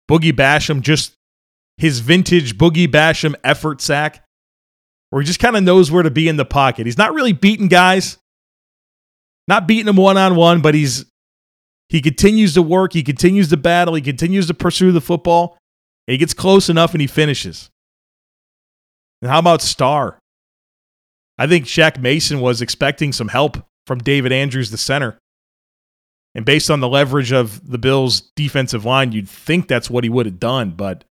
Boogie 0.09 0.31
Basham, 0.31 0.81
just 0.81 1.13
his 1.77 1.99
vintage 1.99 2.57
Boogie 2.57 2.87
Basham 2.87 3.35
effort 3.43 3.81
sack, 3.81 4.23
where 5.09 5.21
he 5.21 5.25
just 5.25 5.39
kind 5.39 5.55
of 5.55 5.63
knows 5.63 5.91
where 5.91 6.03
to 6.03 6.11
be 6.11 6.27
in 6.27 6.37
the 6.37 6.45
pocket. 6.45 6.85
He's 6.85 6.97
not 6.97 7.13
really 7.13 7.33
beating 7.33 7.67
guys, 7.67 8.17
not 9.47 9.67
beating 9.67 9.85
them 9.85 9.95
one 9.95 10.17
on 10.17 10.35
one, 10.35 10.61
but 10.61 10.75
he's 10.75 11.05
he 11.89 12.01
continues 12.01 12.55
to 12.55 12.61
work, 12.61 12.93
he 12.93 13.03
continues 13.03 13.49
to 13.49 13.57
battle, 13.57 13.93
he 13.93 14.01
continues 14.01 14.47
to 14.47 14.53
pursue 14.53 14.91
the 14.91 15.01
football. 15.01 15.57
He 16.07 16.17
gets 16.17 16.33
close 16.33 16.69
enough 16.69 16.93
and 16.93 17.01
he 17.01 17.07
finishes. 17.07 17.69
And 19.21 19.29
how 19.29 19.39
about 19.39 19.61
Star? 19.61 20.19
I 21.37 21.47
think 21.47 21.65
Shaq 21.65 21.99
Mason 21.99 22.41
was 22.41 22.61
expecting 22.61 23.13
some 23.13 23.29
help 23.29 23.57
from 23.87 23.99
David 23.99 24.31
Andrews, 24.31 24.71
the 24.71 24.77
center. 24.77 25.17
And 26.35 26.45
based 26.45 26.71
on 26.71 26.79
the 26.79 26.89
leverage 26.89 27.31
of 27.31 27.69
the 27.69 27.77
Bills' 27.77 28.31
defensive 28.35 28.85
line, 28.85 29.11
you'd 29.11 29.29
think 29.29 29.67
that's 29.67 29.89
what 29.89 30.03
he 30.03 30.09
would 30.09 30.25
have 30.25 30.39
done, 30.39 30.71
but 30.71 31.03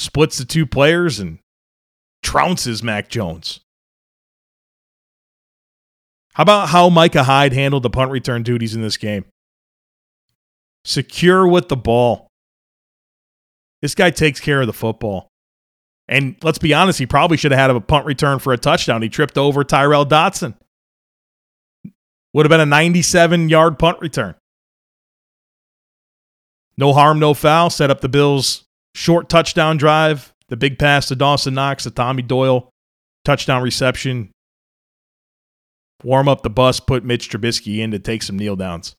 splits 0.00 0.38
the 0.38 0.46
two 0.46 0.66
players 0.66 1.20
and 1.20 1.38
trounces 2.24 2.82
Mac 2.82 3.08
Jones. 3.08 3.60
How 6.32 6.42
about 6.42 6.70
how 6.70 6.88
Micah 6.88 7.24
Hyde 7.24 7.52
handled 7.52 7.82
the 7.82 7.90
punt 7.90 8.10
return 8.10 8.42
duties 8.42 8.74
in 8.74 8.80
this 8.80 8.96
game? 8.96 9.26
Secure 10.84 11.46
with 11.46 11.68
the 11.68 11.76
ball. 11.76 12.28
This 13.82 13.94
guy 13.94 14.10
takes 14.10 14.40
care 14.40 14.62
of 14.62 14.66
the 14.66 14.72
football. 14.72 15.28
And 16.08 16.36
let's 16.42 16.58
be 16.58 16.72
honest, 16.72 16.98
he 16.98 17.06
probably 17.06 17.36
should 17.36 17.52
have 17.52 17.60
had 17.60 17.70
a 17.70 17.80
punt 17.80 18.06
return 18.06 18.38
for 18.38 18.52
a 18.52 18.58
touchdown. 18.58 19.02
He 19.02 19.08
tripped 19.08 19.36
over 19.36 19.64
Tyrel 19.64 20.08
Dodson. 20.08 20.54
Would 22.32 22.46
have 22.46 22.50
been 22.50 22.60
a 22.60 22.66
97 22.66 23.48
yard 23.48 23.78
punt 23.78 24.00
return. 24.00 24.34
No 26.78 26.94
harm, 26.94 27.18
no 27.18 27.34
foul. 27.34 27.68
Set 27.68 27.90
up 27.90 28.00
the 28.00 28.08
Bills' 28.08 28.64
short 28.94 29.28
touchdown 29.28 29.76
drive. 29.76 30.32
The 30.48 30.56
big 30.56 30.78
pass 30.78 31.08
to 31.08 31.16
Dawson 31.16 31.54
Knox, 31.54 31.84
the 31.84 31.90
Tommy 31.90 32.22
Doyle 32.22 32.70
touchdown 33.24 33.62
reception. 33.62 34.30
Warm 36.02 36.28
up 36.28 36.42
the 36.42 36.50
bus, 36.50 36.80
put 36.80 37.04
Mitch 37.04 37.30
Trubisky 37.30 37.78
in 37.78 37.90
to 37.90 37.98
take 37.98 38.22
some 38.22 38.36
kneel 38.36 38.56
downs. 38.56 38.96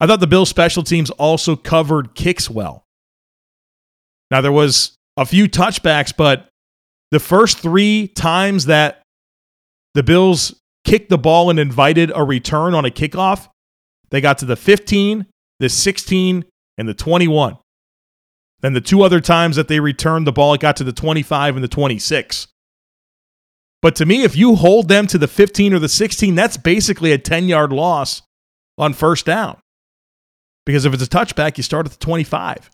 I 0.00 0.06
thought 0.06 0.20
the 0.20 0.26
Bills' 0.26 0.48
special 0.48 0.82
teams 0.82 1.10
also 1.10 1.56
covered 1.56 2.14
kicks 2.14 2.48
well. 2.48 2.84
Now, 4.30 4.40
there 4.40 4.52
was 4.52 4.96
a 5.16 5.26
few 5.26 5.46
touchbacks, 5.46 6.16
but 6.16 6.48
the 7.10 7.20
first 7.20 7.58
three 7.58 8.08
times 8.08 8.66
that 8.66 9.02
the 9.94 10.02
Bills 10.02 10.54
kicked 10.84 11.10
the 11.10 11.18
ball 11.18 11.50
and 11.50 11.58
invited 11.58 12.10
a 12.14 12.24
return 12.24 12.74
on 12.74 12.84
a 12.84 12.90
kickoff, 12.90 13.48
they 14.10 14.20
got 14.20 14.38
to 14.38 14.46
the 14.46 14.56
15, 14.56 15.26
the 15.58 15.68
16, 15.68 16.44
and 16.78 16.88
the 16.88 16.94
21. 16.94 17.58
Then 18.60 18.74
the 18.74 18.80
two 18.80 19.02
other 19.02 19.20
times 19.20 19.56
that 19.56 19.68
they 19.68 19.80
returned 19.80 20.26
the 20.26 20.32
ball, 20.32 20.54
it 20.54 20.60
got 20.60 20.76
to 20.76 20.84
the 20.84 20.92
25 20.92 21.56
and 21.56 21.64
the 21.64 21.68
26. 21.68 22.48
But 23.82 23.96
to 23.96 24.06
me, 24.06 24.22
if 24.22 24.36
you 24.36 24.56
hold 24.56 24.88
them 24.88 25.06
to 25.06 25.18
the 25.18 25.28
15 25.28 25.72
or 25.72 25.78
the 25.78 25.88
16, 25.88 26.34
that's 26.34 26.56
basically 26.56 27.12
a 27.12 27.18
10 27.18 27.48
yard 27.48 27.72
loss 27.72 28.22
on 28.76 28.92
first 28.92 29.24
down. 29.26 29.58
Because 30.66 30.84
if 30.84 30.92
it's 30.92 31.02
a 31.02 31.08
touchback, 31.08 31.56
you 31.56 31.62
start 31.62 31.86
at 31.86 31.92
the 31.92 31.98
25. 31.98 32.70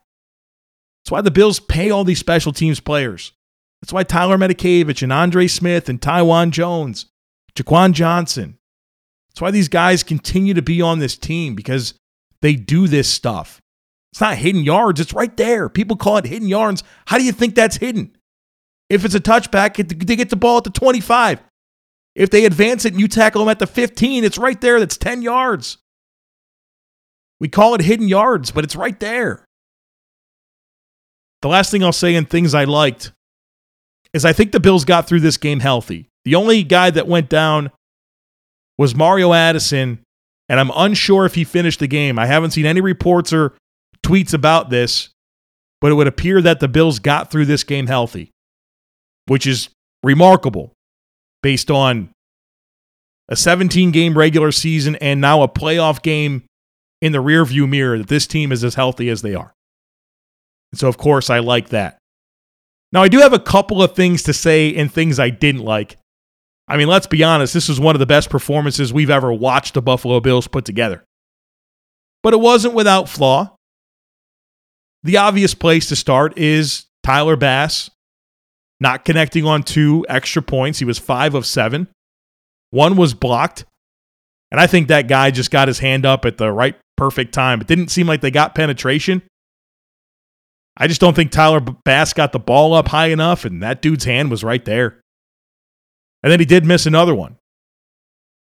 That's 1.06 1.10
why 1.10 1.20
the 1.20 1.30
Bills 1.30 1.60
pay 1.60 1.90
all 1.90 2.02
these 2.02 2.18
special 2.18 2.52
teams 2.52 2.80
players. 2.80 3.32
That's 3.80 3.92
why 3.92 4.02
Tyler 4.02 4.36
Matakevich 4.36 5.02
and 5.02 5.12
Andre 5.12 5.46
Smith 5.46 5.88
and 5.88 6.02
Taiwan 6.02 6.50
Jones, 6.50 7.06
Jaquan 7.54 7.92
Johnson. 7.92 8.58
That's 9.28 9.40
why 9.40 9.52
these 9.52 9.68
guys 9.68 10.02
continue 10.02 10.54
to 10.54 10.62
be 10.62 10.82
on 10.82 10.98
this 10.98 11.16
team 11.16 11.54
because 11.54 11.94
they 12.40 12.54
do 12.54 12.88
this 12.88 13.08
stuff. 13.08 13.60
It's 14.16 14.20
not 14.22 14.38
hidden 14.38 14.64
yards, 14.64 14.98
it's 14.98 15.12
right 15.12 15.36
there. 15.36 15.68
People 15.68 15.94
call 15.94 16.16
it 16.16 16.24
hidden 16.24 16.48
yards. 16.48 16.82
How 17.04 17.18
do 17.18 17.24
you 17.24 17.32
think 17.32 17.54
that's 17.54 17.76
hidden? 17.76 18.16
If 18.88 19.04
it's 19.04 19.14
a 19.14 19.20
touchback, 19.20 19.76
they 20.06 20.16
get 20.16 20.30
the 20.30 20.36
ball 20.36 20.56
at 20.56 20.64
the 20.64 20.70
25. 20.70 21.42
If 22.14 22.30
they 22.30 22.46
advance 22.46 22.86
it 22.86 22.94
and 22.94 23.00
you 23.02 23.08
tackle 23.08 23.42
them 23.42 23.50
at 23.50 23.58
the 23.58 23.66
15, 23.66 24.24
it's 24.24 24.38
right 24.38 24.58
there. 24.58 24.80
That's 24.80 24.96
10 24.96 25.20
yards. 25.20 25.76
We 27.40 27.48
call 27.48 27.74
it 27.74 27.82
hidden 27.82 28.08
yards, 28.08 28.52
but 28.52 28.64
it's 28.64 28.74
right 28.74 28.98
there. 29.00 29.44
The 31.42 31.48
last 31.48 31.70
thing 31.70 31.84
I'll 31.84 31.92
say 31.92 32.14
in 32.14 32.24
things 32.24 32.54
I 32.54 32.64
liked 32.64 33.12
is 34.14 34.24
I 34.24 34.32
think 34.32 34.52
the 34.52 34.60
Bills 34.60 34.86
got 34.86 35.06
through 35.06 35.20
this 35.20 35.36
game 35.36 35.60
healthy. 35.60 36.08
The 36.24 36.36
only 36.36 36.62
guy 36.62 36.88
that 36.88 37.06
went 37.06 37.28
down 37.28 37.70
was 38.78 38.94
Mario 38.94 39.34
Addison, 39.34 39.98
and 40.48 40.58
I'm 40.58 40.70
unsure 40.74 41.26
if 41.26 41.34
he 41.34 41.44
finished 41.44 41.80
the 41.80 41.86
game. 41.86 42.18
I 42.18 42.24
haven't 42.24 42.52
seen 42.52 42.64
any 42.64 42.80
reports 42.80 43.30
or 43.34 43.52
tweets 44.06 44.32
about 44.32 44.70
this, 44.70 45.10
but 45.80 45.90
it 45.90 45.94
would 45.94 46.06
appear 46.06 46.40
that 46.42 46.60
the 46.60 46.68
Bills 46.68 46.98
got 46.98 47.30
through 47.30 47.46
this 47.46 47.64
game 47.64 47.86
healthy, 47.86 48.30
which 49.26 49.46
is 49.46 49.68
remarkable 50.02 50.72
based 51.42 51.70
on 51.70 52.10
a 53.28 53.36
17 53.36 53.90
game 53.90 54.16
regular 54.16 54.52
season 54.52 54.96
and 54.96 55.20
now 55.20 55.42
a 55.42 55.48
playoff 55.48 56.02
game 56.02 56.44
in 57.02 57.12
the 57.12 57.22
rearview 57.22 57.68
mirror 57.68 57.98
that 57.98 58.08
this 58.08 58.26
team 58.26 58.52
is 58.52 58.62
as 58.62 58.74
healthy 58.74 59.08
as 59.08 59.22
they 59.22 59.34
are. 59.34 59.52
And 60.72 60.78
so, 60.78 60.88
of 60.88 60.96
course, 60.96 61.28
I 61.28 61.40
like 61.40 61.70
that. 61.70 61.98
Now, 62.92 63.02
I 63.02 63.08
do 63.08 63.18
have 63.18 63.32
a 63.32 63.38
couple 63.38 63.82
of 63.82 63.94
things 63.94 64.22
to 64.24 64.32
say 64.32 64.74
and 64.74 64.90
things 64.90 65.18
I 65.18 65.30
didn't 65.30 65.64
like. 65.64 65.98
I 66.68 66.76
mean, 66.76 66.88
let's 66.88 67.06
be 67.06 67.22
honest, 67.22 67.52
this 67.54 67.68
was 67.68 67.80
one 67.80 67.94
of 67.94 68.00
the 68.00 68.06
best 68.06 68.30
performances 68.30 68.92
we've 68.92 69.10
ever 69.10 69.32
watched 69.32 69.74
the 69.74 69.82
Buffalo 69.82 70.20
Bills 70.20 70.46
put 70.46 70.64
together. 70.64 71.04
But 72.22 72.34
it 72.34 72.40
wasn't 72.40 72.74
without 72.74 73.08
flaw. 73.08 73.55
The 75.06 75.18
obvious 75.18 75.54
place 75.54 75.86
to 75.90 75.94
start 75.96 76.36
is 76.36 76.86
Tyler 77.04 77.36
Bass 77.36 77.92
not 78.80 79.04
connecting 79.04 79.44
on 79.44 79.62
two 79.62 80.04
extra 80.08 80.42
points. 80.42 80.80
He 80.80 80.84
was 80.84 80.98
five 80.98 81.36
of 81.36 81.46
seven. 81.46 81.86
One 82.70 82.96
was 82.96 83.14
blocked. 83.14 83.66
And 84.50 84.60
I 84.60 84.66
think 84.66 84.88
that 84.88 85.06
guy 85.06 85.30
just 85.30 85.52
got 85.52 85.68
his 85.68 85.78
hand 85.78 86.04
up 86.04 86.24
at 86.24 86.38
the 86.38 86.50
right 86.50 86.74
perfect 86.96 87.32
time. 87.32 87.60
It 87.60 87.68
didn't 87.68 87.92
seem 87.92 88.08
like 88.08 88.20
they 88.20 88.32
got 88.32 88.56
penetration. 88.56 89.22
I 90.76 90.88
just 90.88 91.00
don't 91.00 91.14
think 91.14 91.30
Tyler 91.30 91.60
Bass 91.60 92.12
got 92.12 92.32
the 92.32 92.40
ball 92.40 92.74
up 92.74 92.88
high 92.88 93.10
enough, 93.10 93.44
and 93.44 93.62
that 93.62 93.80
dude's 93.80 94.06
hand 94.06 94.28
was 94.28 94.42
right 94.42 94.64
there. 94.64 95.00
And 96.24 96.32
then 96.32 96.40
he 96.40 96.46
did 96.46 96.64
miss 96.64 96.84
another 96.84 97.14
one. 97.14 97.36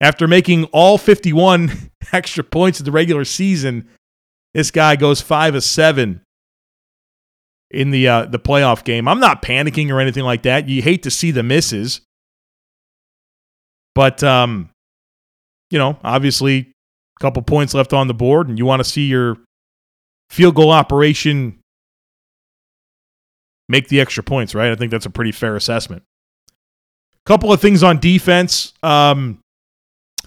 After 0.00 0.26
making 0.26 0.64
all 0.72 0.96
51 0.96 1.90
extra 2.14 2.42
points 2.42 2.78
of 2.78 2.86
the 2.86 2.92
regular 2.92 3.26
season, 3.26 3.90
this 4.54 4.70
guy 4.70 4.96
goes 4.96 5.20
5 5.20 5.56
of 5.56 5.62
7 5.62 6.22
in 7.70 7.90
the 7.90 8.08
uh, 8.08 8.24
the 8.26 8.38
playoff 8.38 8.84
game. 8.84 9.08
I'm 9.08 9.20
not 9.20 9.42
panicking 9.42 9.90
or 9.90 10.00
anything 10.00 10.24
like 10.24 10.42
that. 10.42 10.68
You 10.68 10.82
hate 10.82 11.02
to 11.04 11.10
see 11.10 11.30
the 11.30 11.42
misses. 11.42 12.00
But 13.94 14.22
um 14.22 14.70
you 15.70 15.78
know, 15.78 15.98
obviously 16.04 16.72
a 17.18 17.20
couple 17.20 17.42
points 17.42 17.74
left 17.74 17.92
on 17.92 18.06
the 18.06 18.14
board 18.14 18.48
and 18.48 18.58
you 18.58 18.64
want 18.64 18.80
to 18.80 18.88
see 18.88 19.06
your 19.06 19.38
field 20.30 20.54
goal 20.54 20.70
operation 20.70 21.58
make 23.68 23.88
the 23.88 24.00
extra 24.00 24.22
points, 24.22 24.54
right? 24.54 24.70
I 24.70 24.76
think 24.76 24.90
that's 24.90 25.06
a 25.06 25.10
pretty 25.10 25.32
fair 25.32 25.56
assessment. 25.56 26.02
Couple 27.24 27.52
of 27.52 27.60
things 27.60 27.82
on 27.82 27.98
defense. 27.98 28.72
Um, 28.84 29.40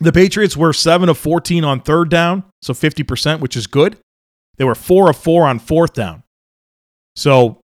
the 0.02 0.12
Patriots 0.12 0.58
were 0.58 0.74
7 0.74 1.08
of 1.08 1.18
14 1.18 1.64
on 1.64 1.80
third 1.80 2.10
down, 2.10 2.44
so 2.62 2.74
50%, 2.74 3.40
which 3.40 3.56
is 3.56 3.68
good. 3.68 3.98
They 4.58 4.66
were 4.66 4.76
4 4.76 5.10
of 5.10 5.18
4 5.18 5.48
on 5.48 5.60
fourth 5.60 5.94
down. 5.94 6.24
So 7.20 7.60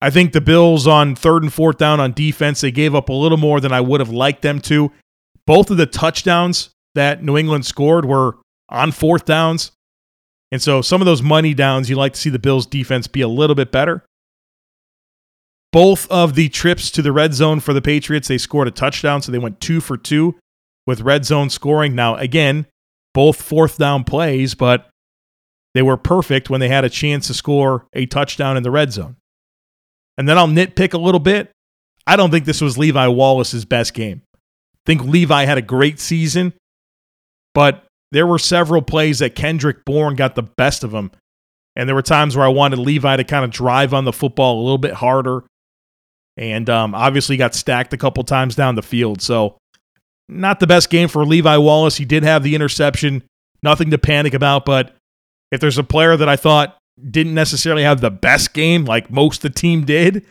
I 0.00 0.10
think 0.10 0.32
the 0.32 0.40
Bills 0.40 0.86
on 0.86 1.16
third 1.16 1.42
and 1.42 1.52
fourth 1.52 1.78
down 1.78 1.98
on 1.98 2.12
defense, 2.12 2.60
they 2.60 2.70
gave 2.70 2.94
up 2.94 3.08
a 3.08 3.12
little 3.12 3.36
more 3.36 3.60
than 3.60 3.72
I 3.72 3.80
would 3.80 3.98
have 3.98 4.10
liked 4.10 4.42
them 4.42 4.60
to. 4.62 4.92
Both 5.46 5.70
of 5.70 5.78
the 5.78 5.86
touchdowns 5.86 6.70
that 6.94 7.24
New 7.24 7.36
England 7.36 7.66
scored 7.66 8.04
were 8.04 8.38
on 8.68 8.92
fourth 8.92 9.24
downs. 9.24 9.72
And 10.52 10.62
so 10.62 10.80
some 10.80 11.02
of 11.02 11.06
those 11.06 11.22
money 11.22 11.54
downs, 11.54 11.90
you 11.90 11.96
like 11.96 12.12
to 12.12 12.20
see 12.20 12.30
the 12.30 12.38
Bills 12.38 12.66
defense 12.66 13.08
be 13.08 13.20
a 13.20 13.28
little 13.28 13.56
bit 13.56 13.72
better. 13.72 14.04
Both 15.72 16.08
of 16.08 16.36
the 16.36 16.48
trips 16.48 16.90
to 16.92 17.02
the 17.02 17.12
red 17.12 17.34
zone 17.34 17.58
for 17.58 17.72
the 17.72 17.82
Patriots, 17.82 18.28
they 18.28 18.38
scored 18.38 18.68
a 18.68 18.72
touchdown, 18.72 19.22
so 19.22 19.32
they 19.32 19.38
went 19.38 19.60
two 19.60 19.80
for 19.80 19.96
two 19.96 20.36
with 20.86 21.00
red 21.00 21.24
zone 21.24 21.50
scoring. 21.50 21.96
Now, 21.96 22.14
again, 22.16 22.66
both 23.12 23.42
fourth 23.42 23.76
down 23.76 24.04
plays, 24.04 24.54
but 24.54 24.89
they 25.74 25.82
were 25.82 25.96
perfect 25.96 26.50
when 26.50 26.60
they 26.60 26.68
had 26.68 26.84
a 26.84 26.90
chance 26.90 27.26
to 27.28 27.34
score 27.34 27.86
a 27.92 28.06
touchdown 28.06 28.56
in 28.56 28.62
the 28.62 28.70
red 28.70 28.92
zone. 28.92 29.16
And 30.18 30.28
then 30.28 30.36
I'll 30.36 30.48
nitpick 30.48 30.92
a 30.92 30.98
little 30.98 31.20
bit. 31.20 31.50
I 32.06 32.16
don't 32.16 32.30
think 32.30 32.44
this 32.44 32.60
was 32.60 32.76
Levi 32.76 33.06
Wallace's 33.06 33.64
best 33.64 33.94
game. 33.94 34.22
I 34.34 34.38
think 34.86 35.04
Levi 35.04 35.44
had 35.44 35.58
a 35.58 35.62
great 35.62 36.00
season, 36.00 36.52
but 37.54 37.84
there 38.12 38.26
were 38.26 38.38
several 38.38 38.82
plays 38.82 39.20
that 39.20 39.34
Kendrick 39.34 39.84
Bourne 39.84 40.16
got 40.16 40.34
the 40.34 40.42
best 40.42 40.82
of 40.82 40.92
him. 40.92 41.10
And 41.76 41.88
there 41.88 41.94
were 41.94 42.02
times 42.02 42.36
where 42.36 42.44
I 42.44 42.50
wanted 42.50 42.80
Levi 42.80 43.16
to 43.16 43.24
kind 43.24 43.44
of 43.44 43.50
drive 43.50 43.94
on 43.94 44.04
the 44.04 44.12
football 44.12 44.60
a 44.60 44.62
little 44.62 44.78
bit 44.78 44.94
harder 44.94 45.44
and 46.36 46.68
um, 46.68 46.94
obviously 46.94 47.36
got 47.36 47.54
stacked 47.54 47.92
a 47.92 47.98
couple 47.98 48.24
times 48.24 48.56
down 48.56 48.74
the 48.74 48.82
field. 48.82 49.22
So, 49.22 49.58
not 50.28 50.60
the 50.60 50.66
best 50.66 50.90
game 50.90 51.08
for 51.08 51.24
Levi 51.24 51.56
Wallace. 51.56 51.96
He 51.96 52.04
did 52.04 52.22
have 52.22 52.42
the 52.42 52.54
interception, 52.54 53.24
nothing 53.62 53.90
to 53.90 53.98
panic 53.98 54.32
about. 54.32 54.64
But 54.64 54.94
if 55.50 55.60
there's 55.60 55.78
a 55.78 55.84
player 55.84 56.16
that 56.16 56.28
I 56.28 56.36
thought 56.36 56.76
didn't 57.10 57.34
necessarily 57.34 57.82
have 57.82 58.00
the 58.00 58.10
best 58.10 58.52
game, 58.52 58.84
like 58.84 59.10
most 59.10 59.42
the 59.42 59.50
team 59.50 59.84
did, 59.84 60.24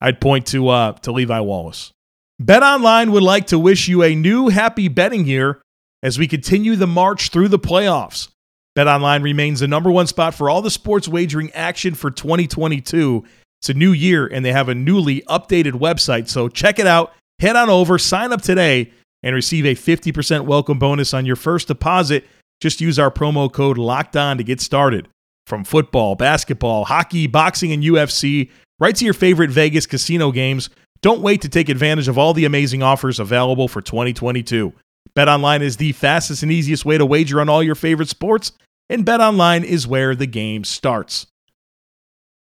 I'd 0.00 0.20
point 0.20 0.46
to 0.48 0.68
uh, 0.68 0.92
to 0.92 1.12
Levi 1.12 1.40
Wallace. 1.40 1.92
Bet 2.40 2.62
Online 2.62 3.12
would 3.12 3.22
like 3.22 3.48
to 3.48 3.58
wish 3.58 3.88
you 3.88 4.02
a 4.02 4.14
new 4.14 4.48
happy 4.48 4.88
betting 4.88 5.26
year 5.26 5.60
as 6.02 6.18
we 6.18 6.26
continue 6.26 6.74
the 6.76 6.86
march 6.86 7.30
through 7.30 7.48
the 7.48 7.58
playoffs. 7.58 8.28
Bet 8.74 8.88
Online 8.88 9.22
remains 9.22 9.60
the 9.60 9.68
number 9.68 9.90
one 9.90 10.06
spot 10.06 10.34
for 10.34 10.48
all 10.48 10.62
the 10.62 10.70
sports 10.70 11.06
wagering 11.06 11.52
action 11.52 11.94
for 11.94 12.10
2022 12.10 13.24
it's 13.62 13.68
a 13.68 13.74
new 13.74 13.92
year 13.92 14.26
and 14.26 14.44
they 14.44 14.50
have 14.50 14.68
a 14.68 14.74
newly 14.74 15.20
updated 15.22 15.74
website. 15.74 16.28
So 16.28 16.48
check 16.48 16.80
it 16.80 16.86
out. 16.88 17.14
Head 17.38 17.54
on 17.54 17.70
over, 17.70 17.96
sign 17.96 18.32
up 18.32 18.42
today, 18.42 18.90
and 19.22 19.36
receive 19.36 19.64
a 19.64 19.76
50% 19.76 20.46
welcome 20.46 20.80
bonus 20.80 21.14
on 21.14 21.26
your 21.26 21.36
first 21.36 21.68
deposit. 21.68 22.26
Just 22.62 22.80
use 22.80 22.96
our 22.96 23.10
promo 23.10 23.52
code 23.52 23.76
locked 23.76 24.16
on 24.16 24.38
to 24.38 24.44
get 24.44 24.60
started. 24.60 25.08
From 25.48 25.64
football, 25.64 26.14
basketball, 26.14 26.84
hockey, 26.84 27.26
boxing, 27.26 27.72
and 27.72 27.82
UFC, 27.82 28.50
right 28.78 28.94
to 28.94 29.04
your 29.04 29.14
favorite 29.14 29.50
Vegas 29.50 29.84
casino 29.84 30.30
games. 30.30 30.70
Don't 31.00 31.22
wait 31.22 31.42
to 31.42 31.48
take 31.48 31.68
advantage 31.68 32.06
of 32.06 32.16
all 32.16 32.32
the 32.32 32.44
amazing 32.44 32.80
offers 32.80 33.18
available 33.18 33.66
for 33.66 33.82
2022. 33.82 34.72
BetOnline 35.16 35.60
is 35.60 35.78
the 35.78 35.90
fastest 35.90 36.44
and 36.44 36.52
easiest 36.52 36.84
way 36.84 36.96
to 36.96 37.04
wager 37.04 37.40
on 37.40 37.48
all 37.48 37.64
your 37.64 37.74
favorite 37.74 38.08
sports, 38.08 38.52
and 38.88 39.04
BetOnline 39.04 39.64
is 39.64 39.84
where 39.84 40.14
the 40.14 40.26
game 40.26 40.62
starts. 40.62 41.26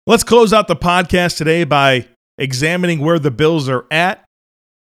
Let's 0.09 0.25
close 0.25 0.53
out 0.53 0.67
the 0.67 0.75
podcast 0.75 1.37
today 1.37 1.63
by 1.63 2.09
examining 2.39 2.99
where 2.99 3.21
the 3.21 3.31
Bills 3.31 3.69
are 3.69 3.87
at, 3.93 4.25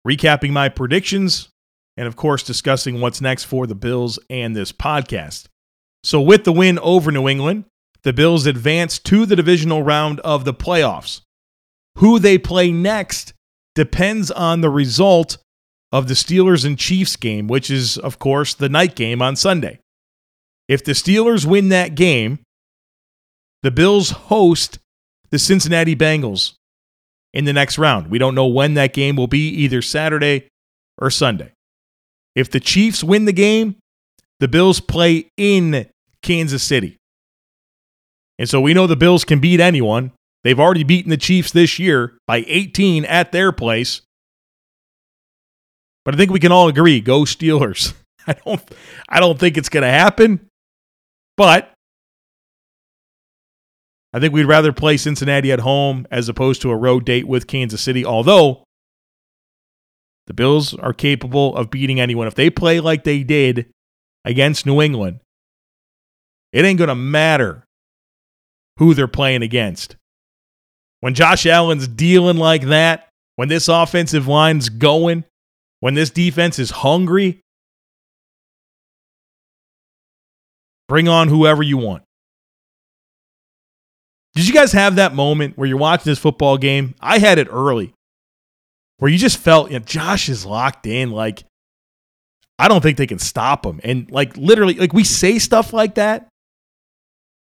recapping 0.04 0.50
my 0.50 0.68
predictions, 0.68 1.48
and 1.96 2.06
of 2.06 2.16
course, 2.16 2.42
discussing 2.42 3.00
what's 3.00 3.20
next 3.20 3.44
for 3.44 3.66
the 3.66 3.74
Bills 3.74 4.18
and 4.30 4.56
this 4.56 4.72
podcast. 4.72 5.46
So, 6.04 6.20
with 6.20 6.44
the 6.44 6.52
win 6.52 6.78
over 6.80 7.12
New 7.12 7.28
England, 7.28 7.64
the 8.02 8.12
Bills 8.12 8.46
advance 8.46 8.98
to 9.00 9.26
the 9.26 9.36
divisional 9.36 9.82
round 9.82 10.20
of 10.20 10.44
the 10.44 10.54
playoffs. 10.54 11.20
Who 11.98 12.18
they 12.18 12.38
play 12.38 12.72
next 12.72 13.34
depends 13.74 14.30
on 14.30 14.60
the 14.60 14.70
result 14.70 15.38
of 15.92 16.08
the 16.08 16.14
Steelers 16.14 16.64
and 16.64 16.78
Chiefs 16.78 17.16
game, 17.16 17.46
which 17.46 17.70
is, 17.70 17.98
of 17.98 18.18
course, 18.18 18.54
the 18.54 18.68
night 18.68 18.94
game 18.94 19.20
on 19.20 19.36
Sunday. 19.36 19.78
If 20.68 20.84
the 20.84 20.92
Steelers 20.92 21.44
win 21.44 21.68
that 21.68 21.94
game, 21.94 22.40
the 23.62 23.70
Bills 23.70 24.10
host 24.10 24.78
the 25.30 25.38
Cincinnati 25.38 25.94
Bengals 25.94 26.54
in 27.32 27.44
the 27.44 27.52
next 27.52 27.78
round. 27.78 28.08
We 28.08 28.18
don't 28.18 28.34
know 28.34 28.46
when 28.46 28.74
that 28.74 28.92
game 28.92 29.16
will 29.16 29.26
be, 29.26 29.48
either 29.48 29.82
Saturday 29.82 30.48
or 30.98 31.10
Sunday. 31.10 31.52
If 32.34 32.50
the 32.50 32.60
Chiefs 32.60 33.04
win 33.04 33.24
the 33.24 33.32
game, 33.32 33.76
the 34.40 34.48
Bills 34.48 34.80
play 34.80 35.30
in 35.36 35.88
Kansas 36.22 36.62
City. 36.62 36.96
And 38.38 38.48
so 38.48 38.60
we 38.60 38.74
know 38.74 38.86
the 38.86 38.96
Bills 38.96 39.24
can 39.24 39.38
beat 39.38 39.60
anyone. 39.60 40.12
They've 40.44 40.58
already 40.58 40.82
beaten 40.82 41.10
the 41.10 41.16
Chiefs 41.16 41.52
this 41.52 41.78
year 41.78 42.18
by 42.26 42.44
18 42.46 43.04
at 43.04 43.32
their 43.32 43.52
place. 43.52 44.02
But 46.04 46.14
I 46.14 46.16
think 46.18 46.32
we 46.32 46.40
can 46.40 46.50
all 46.50 46.68
agree, 46.68 47.00
go 47.00 47.20
Steelers. 47.20 47.94
I 48.26 48.34
don't 48.44 48.74
I 49.08 49.20
don't 49.20 49.38
think 49.38 49.56
it's 49.56 49.68
going 49.68 49.82
to 49.82 49.90
happen. 49.90 50.48
But 51.36 51.72
I 54.12 54.20
think 54.20 54.34
we'd 54.34 54.44
rather 54.44 54.72
play 54.72 54.96
Cincinnati 54.96 55.50
at 55.52 55.60
home 55.60 56.06
as 56.10 56.28
opposed 56.28 56.62
to 56.62 56.70
a 56.70 56.76
road 56.76 57.04
date 57.04 57.26
with 57.26 57.46
Kansas 57.46 57.80
City, 57.80 58.04
although 58.04 58.64
the 60.26 60.34
Bills 60.34 60.74
are 60.74 60.92
capable 60.92 61.56
of 61.56 61.70
beating 61.70 62.00
anyone. 62.00 62.26
If 62.26 62.34
they 62.34 62.50
play 62.50 62.80
like 62.80 63.04
they 63.04 63.22
did 63.22 63.66
against 64.24 64.66
New 64.66 64.80
England, 64.80 65.20
it 66.52 66.64
ain't 66.64 66.78
going 66.78 66.88
to 66.88 66.94
matter 66.94 67.64
who 68.78 68.94
they're 68.94 69.08
playing 69.08 69.42
against. 69.42 69.96
When 71.00 71.14
Josh 71.14 71.46
Allen's 71.46 71.88
dealing 71.88 72.36
like 72.36 72.62
that, 72.62 73.08
when 73.36 73.48
this 73.48 73.68
offensive 73.68 74.28
line's 74.28 74.68
going, 74.68 75.24
when 75.80 75.94
this 75.94 76.10
defense 76.10 76.58
is 76.58 76.70
hungry, 76.70 77.40
bring 80.88 81.08
on 81.08 81.28
whoever 81.28 81.62
you 81.62 81.78
want. 81.78 82.04
Did 84.34 84.46
you 84.46 84.54
guys 84.54 84.72
have 84.72 84.96
that 84.96 85.14
moment 85.14 85.58
where 85.58 85.66
you're 85.66 85.76
watching 85.76 86.10
this 86.10 86.18
football 86.18 86.56
game? 86.56 86.94
I 87.00 87.18
had 87.18 87.38
it 87.38 87.48
early 87.50 87.92
where 89.02 89.10
you 89.10 89.18
just 89.18 89.38
felt, 89.38 89.72
you 89.72 89.80
know, 89.80 89.84
Josh 89.84 90.28
is 90.28 90.46
locked 90.46 90.86
in. 90.86 91.10
Like, 91.10 91.42
I 92.56 92.68
don't 92.68 92.80
think 92.82 92.98
they 92.98 93.08
can 93.08 93.18
stop 93.18 93.66
him. 93.66 93.80
And 93.82 94.08
like, 94.12 94.36
literally, 94.36 94.74
like 94.74 94.92
we 94.92 95.02
say 95.02 95.40
stuff 95.40 95.72
like 95.72 95.96
that, 95.96 96.28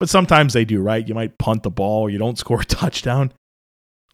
but 0.01 0.09
sometimes 0.09 0.55
they 0.55 0.65
do, 0.65 0.83
right? 0.83 1.07
You 1.07 1.15
might 1.15 1.39
punt 1.39 1.63
the 1.63 1.71
ball 1.71 2.11
you 2.11 2.19
don't 2.19 2.37
score 2.41 2.63
a 2.63 2.65
touchdown. 2.65 3.33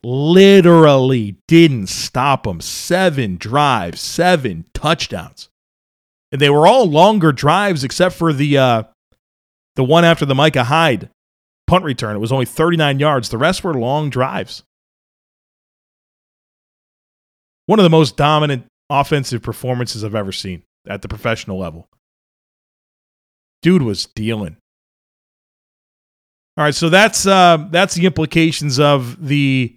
Literally 0.04 1.38
didn't 1.48 1.86
stop 1.86 2.42
them. 2.42 2.60
Seven 2.60 3.38
drives, 3.38 4.02
seven 4.02 4.66
touchdowns. 4.74 5.48
And 6.32 6.38
they 6.38 6.50
were 6.50 6.66
all 6.66 6.84
longer 6.84 7.32
drives 7.32 7.82
except 7.82 8.14
for 8.14 8.34
the 8.34 8.58
uh, 8.58 8.82
the 9.76 9.84
one 9.84 10.04
after 10.04 10.26
the 10.26 10.34
Micah 10.34 10.64
Hyde 10.64 11.08
punt 11.66 11.86
return. 11.86 12.14
It 12.14 12.18
was 12.18 12.30
only 12.30 12.44
39 12.44 12.98
yards. 12.98 13.30
The 13.30 13.38
rest 13.38 13.64
were 13.64 13.72
long 13.72 14.10
drives. 14.10 14.64
One 17.66 17.78
of 17.78 17.84
the 17.84 17.90
most 17.90 18.16
dominant 18.16 18.66
offensive 18.90 19.42
performances 19.42 20.04
I've 20.04 20.14
ever 20.14 20.32
seen 20.32 20.62
at 20.86 21.02
the 21.02 21.08
professional 21.08 21.58
level. 21.58 21.88
Dude 23.62 23.82
was 23.82 24.06
dealing. 24.06 24.56
All 26.56 26.64
right, 26.64 26.74
so 26.74 26.88
that's 26.88 27.26
uh, 27.26 27.68
that's 27.70 27.94
the 27.94 28.04
implications 28.04 28.78
of 28.78 29.26
the 29.26 29.74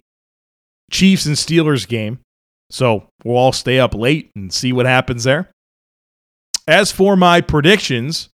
Chiefs 0.90 1.24
and 1.26 1.36
Steelers 1.36 1.88
game. 1.88 2.18
So 2.70 3.08
we'll 3.24 3.36
all 3.36 3.52
stay 3.52 3.78
up 3.78 3.94
late 3.94 4.30
and 4.34 4.52
see 4.52 4.72
what 4.72 4.86
happens 4.86 5.24
there. 5.24 5.50
As 6.66 6.90
for 6.90 7.16
my 7.16 7.40
predictions, 7.40 8.28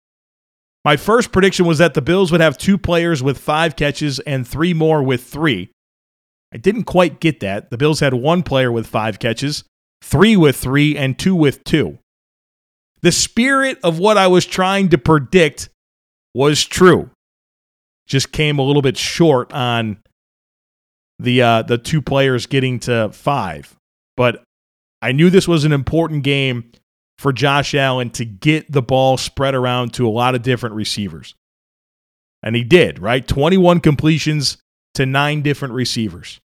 my 0.84 0.96
first 0.96 1.32
prediction 1.32 1.66
was 1.66 1.78
that 1.78 1.94
the 1.94 2.02
Bills 2.02 2.30
would 2.30 2.40
have 2.40 2.58
two 2.58 2.78
players 2.78 3.22
with 3.22 3.38
five 3.38 3.74
catches 3.74 4.20
and 4.20 4.46
three 4.46 4.74
more 4.74 5.02
with 5.02 5.24
three. 5.24 5.70
I 6.52 6.56
didn't 6.56 6.84
quite 6.84 7.20
get 7.20 7.40
that. 7.40 7.70
The 7.70 7.76
Bills 7.78 8.00
had 8.00 8.14
one 8.14 8.42
player 8.42 8.72
with 8.72 8.86
five 8.86 9.18
catches, 9.18 9.64
three 10.02 10.36
with 10.36 10.56
three, 10.56 10.96
and 10.96 11.18
two 11.18 11.34
with 11.34 11.62
two. 11.64 11.98
the 13.00 13.12
spirit 13.12 13.78
of 13.84 13.98
what 13.98 14.16
I 14.18 14.26
was 14.26 14.44
trying 14.46 14.88
to 14.88 14.98
predict 14.98 15.68
was 16.34 16.64
true. 16.64 17.10
Just 18.06 18.32
came 18.32 18.58
a 18.58 18.62
little 18.62 18.82
bit 18.82 18.96
short 18.96 19.52
on 19.52 19.98
the 21.18 21.42
uh, 21.42 21.62
the 21.62 21.78
two 21.78 22.00
players 22.00 22.46
getting 22.46 22.80
to 22.80 23.10
five, 23.12 23.76
but 24.16 24.42
I 25.02 25.12
knew 25.12 25.30
this 25.30 25.46
was 25.46 25.64
an 25.64 25.72
important 25.72 26.24
game 26.24 26.72
for 27.18 27.32
Josh 27.32 27.74
Allen 27.74 28.10
to 28.10 28.24
get 28.24 28.70
the 28.70 28.82
ball 28.82 29.16
spread 29.16 29.54
around 29.54 29.92
to 29.94 30.06
a 30.06 30.10
lot 30.10 30.34
of 30.34 30.42
different 30.42 30.74
receivers. 30.76 31.34
And 32.42 32.54
he 32.54 32.62
did, 32.62 33.00
right? 33.00 33.26
21 33.26 33.80
completions 33.80 34.58
to 34.98 35.06
nine 35.06 35.42
different 35.42 35.74
receivers. 35.74 36.40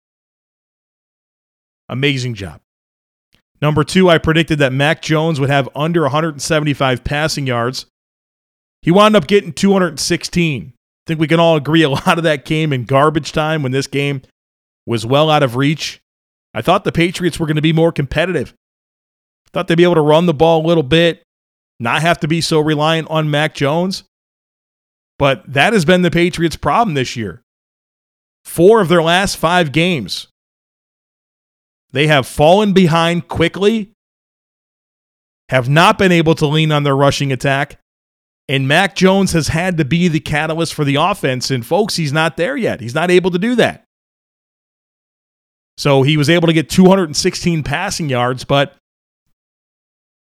Amazing 1.87 2.33
job. 2.33 2.59
Number 3.61 3.85
two, 3.85 4.09
I 4.09 4.17
predicted 4.17 4.59
that 4.59 4.73
Mac 4.73 5.01
Jones 5.01 5.39
would 5.39 5.49
have 5.49 5.69
under 5.73 6.01
175 6.01 7.03
passing 7.05 7.47
yards. 7.47 7.85
He 8.81 8.91
wound 8.91 9.15
up 9.15 9.27
getting 9.27 9.53
216. 9.53 10.73
I 10.75 10.75
think 11.07 11.21
we 11.21 11.29
can 11.29 11.39
all 11.39 11.55
agree 11.55 11.83
a 11.83 11.89
lot 11.89 12.17
of 12.17 12.25
that 12.25 12.43
came 12.43 12.73
in 12.73 12.83
garbage 12.83 13.31
time 13.31 13.63
when 13.63 13.71
this 13.71 13.87
game 13.87 14.21
was 14.85 15.05
well 15.05 15.29
out 15.29 15.43
of 15.43 15.55
reach. 15.55 16.01
I 16.53 16.61
thought 16.61 16.83
the 16.83 16.91
Patriots 16.91 17.39
were 17.39 17.47
going 17.47 17.55
to 17.55 17.61
be 17.61 17.71
more 17.71 17.93
competitive. 17.93 18.53
Thought 19.53 19.69
they'd 19.69 19.75
be 19.75 19.85
able 19.85 19.95
to 19.95 20.01
run 20.01 20.25
the 20.25 20.33
ball 20.33 20.65
a 20.65 20.67
little 20.67 20.83
bit, 20.83 21.23
not 21.79 22.01
have 22.01 22.19
to 22.19 22.27
be 22.27 22.41
so 22.41 22.59
reliant 22.59 23.09
on 23.09 23.31
Mac 23.31 23.55
Jones. 23.55 24.03
But 25.17 25.43
that 25.53 25.71
has 25.71 25.85
been 25.85 26.01
the 26.01 26.11
Patriots' 26.11 26.57
problem 26.57 26.95
this 26.95 27.15
year. 27.15 27.43
Four 28.43 28.81
of 28.81 28.89
their 28.89 29.03
last 29.03 29.37
five 29.37 29.71
games, 29.71 30.27
they 31.91 32.07
have 32.07 32.27
fallen 32.27 32.73
behind 32.73 33.27
quickly, 33.27 33.91
have 35.49 35.69
not 35.69 35.97
been 35.97 36.11
able 36.11 36.35
to 36.35 36.47
lean 36.47 36.71
on 36.71 36.83
their 36.83 36.95
rushing 36.95 37.31
attack, 37.31 37.79
and 38.47 38.67
Mac 38.67 38.95
Jones 38.95 39.31
has 39.31 39.49
had 39.49 39.77
to 39.77 39.85
be 39.85 40.07
the 40.07 40.19
catalyst 40.19 40.73
for 40.73 40.83
the 40.83 40.95
offense. 40.95 41.51
And 41.51 41.65
folks, 41.65 41.95
he's 41.95 42.11
not 42.11 42.35
there 42.35 42.57
yet. 42.57 42.81
He's 42.81 42.95
not 42.95 43.09
able 43.09 43.31
to 43.31 43.39
do 43.39 43.55
that. 43.55 43.85
So 45.77 46.03
he 46.03 46.17
was 46.17 46.29
able 46.29 46.47
to 46.47 46.53
get 46.53 46.69
216 46.69 47.63
passing 47.63 48.09
yards, 48.09 48.43
but 48.43 48.75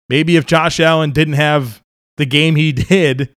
maybe 0.10 0.36
if 0.36 0.46
Josh 0.46 0.80
Allen 0.80 1.12
didn't 1.12 1.36
have 1.36 1.82
the 2.18 2.26
game 2.26 2.56
he 2.56 2.72
did 2.74 3.34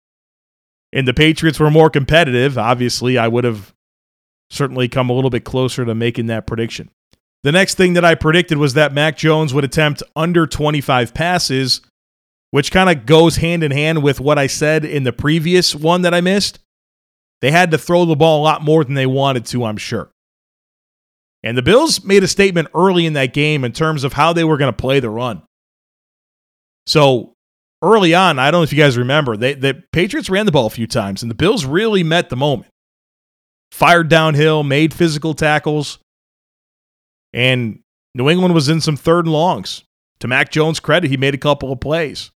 and 0.92 1.06
the 1.06 1.14
Patriots 1.14 1.60
were 1.60 1.70
more 1.70 1.88
competitive, 1.88 2.58
obviously 2.58 3.16
I 3.16 3.28
would 3.28 3.44
have 3.44 3.72
certainly 4.52 4.86
come 4.88 5.08
a 5.08 5.12
little 5.12 5.30
bit 5.30 5.44
closer 5.44 5.84
to 5.84 5.94
making 5.94 6.26
that 6.26 6.46
prediction. 6.46 6.90
The 7.42 7.52
next 7.52 7.74
thing 7.74 7.94
that 7.94 8.04
I 8.04 8.14
predicted 8.14 8.58
was 8.58 8.74
that 8.74 8.92
Mac 8.92 9.16
Jones 9.16 9.52
would 9.52 9.64
attempt 9.64 10.02
under 10.14 10.46
25 10.46 11.12
passes, 11.14 11.80
which 12.50 12.70
kind 12.70 12.90
of 12.90 13.06
goes 13.06 13.36
hand 13.36 13.64
in 13.64 13.72
hand 13.72 14.02
with 14.02 14.20
what 14.20 14.38
I 14.38 14.46
said 14.46 14.84
in 14.84 15.02
the 15.02 15.12
previous 15.12 15.74
one 15.74 16.02
that 16.02 16.14
I 16.14 16.20
missed. 16.20 16.60
They 17.40 17.50
had 17.50 17.72
to 17.72 17.78
throw 17.78 18.04
the 18.04 18.14
ball 18.14 18.40
a 18.40 18.44
lot 18.44 18.62
more 18.62 18.84
than 18.84 18.94
they 18.94 19.06
wanted 19.06 19.46
to, 19.46 19.64
I'm 19.64 19.76
sure. 19.76 20.10
And 21.42 21.58
the 21.58 21.62
Bills 21.62 22.04
made 22.04 22.22
a 22.22 22.28
statement 22.28 22.68
early 22.72 23.04
in 23.04 23.14
that 23.14 23.32
game 23.32 23.64
in 23.64 23.72
terms 23.72 24.04
of 24.04 24.12
how 24.12 24.32
they 24.32 24.44
were 24.44 24.58
going 24.58 24.72
to 24.72 24.76
play 24.76 25.00
the 25.00 25.10
run. 25.10 25.42
So 26.86 27.34
early 27.82 28.14
on, 28.14 28.38
I 28.38 28.50
don't 28.50 28.60
know 28.60 28.62
if 28.62 28.72
you 28.72 28.78
guys 28.78 28.96
remember, 28.96 29.36
they, 29.36 29.54
the 29.54 29.82
Patriots 29.92 30.30
ran 30.30 30.46
the 30.46 30.52
ball 30.52 30.66
a 30.66 30.70
few 30.70 30.86
times, 30.86 31.22
and 31.22 31.30
the 31.30 31.34
Bills 31.34 31.64
really 31.64 32.04
met 32.04 32.28
the 32.28 32.36
moment. 32.36 32.71
Fired 33.72 34.08
downhill, 34.08 34.62
made 34.62 34.92
physical 34.92 35.32
tackles, 35.32 35.98
and 37.32 37.80
New 38.14 38.28
England 38.28 38.54
was 38.54 38.68
in 38.68 38.82
some 38.82 38.98
third 38.98 39.24
and 39.24 39.32
longs. 39.32 39.82
To 40.20 40.28
Mac 40.28 40.50
Jones' 40.50 40.78
credit, 40.78 41.10
he 41.10 41.16
made 41.16 41.34
a 41.34 41.38
couple 41.38 41.72
of 41.72 41.80
plays. 41.80 42.30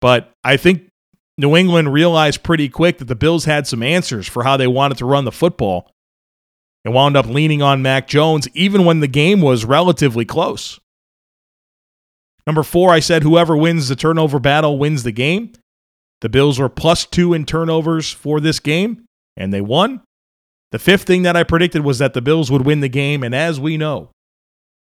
But 0.00 0.32
I 0.42 0.56
think 0.56 0.88
New 1.36 1.54
England 1.54 1.92
realized 1.92 2.42
pretty 2.42 2.70
quick 2.70 2.96
that 2.98 3.04
the 3.04 3.14
Bills 3.14 3.44
had 3.44 3.66
some 3.66 3.82
answers 3.82 4.26
for 4.26 4.42
how 4.42 4.56
they 4.56 4.66
wanted 4.66 4.98
to 4.98 5.06
run 5.06 5.26
the 5.26 5.30
football 5.30 5.92
and 6.84 6.94
wound 6.94 7.16
up 7.16 7.26
leaning 7.26 7.62
on 7.62 7.82
Mac 7.82 8.08
Jones 8.08 8.48
even 8.54 8.84
when 8.86 9.00
the 9.00 9.06
game 9.06 9.42
was 9.42 9.66
relatively 9.66 10.24
close. 10.24 10.80
Number 12.46 12.62
four, 12.62 12.90
I 12.90 13.00
said 13.00 13.22
whoever 13.22 13.56
wins 13.56 13.88
the 13.88 13.96
turnover 13.96 14.40
battle 14.40 14.78
wins 14.78 15.02
the 15.02 15.12
game. 15.12 15.52
The 16.22 16.28
Bills 16.28 16.58
were 16.58 16.68
plus 16.68 17.04
two 17.04 17.34
in 17.34 17.44
turnovers 17.44 18.10
for 18.10 18.40
this 18.40 18.60
game, 18.60 19.04
and 19.36 19.52
they 19.52 19.60
won. 19.60 20.00
The 20.70 20.78
fifth 20.78 21.02
thing 21.02 21.22
that 21.24 21.36
I 21.36 21.42
predicted 21.42 21.84
was 21.84 21.98
that 21.98 22.14
the 22.14 22.22
Bills 22.22 22.50
would 22.50 22.64
win 22.64 22.80
the 22.80 22.88
game, 22.88 23.22
and 23.22 23.34
as 23.34 23.60
we 23.60 23.76
know, 23.76 24.10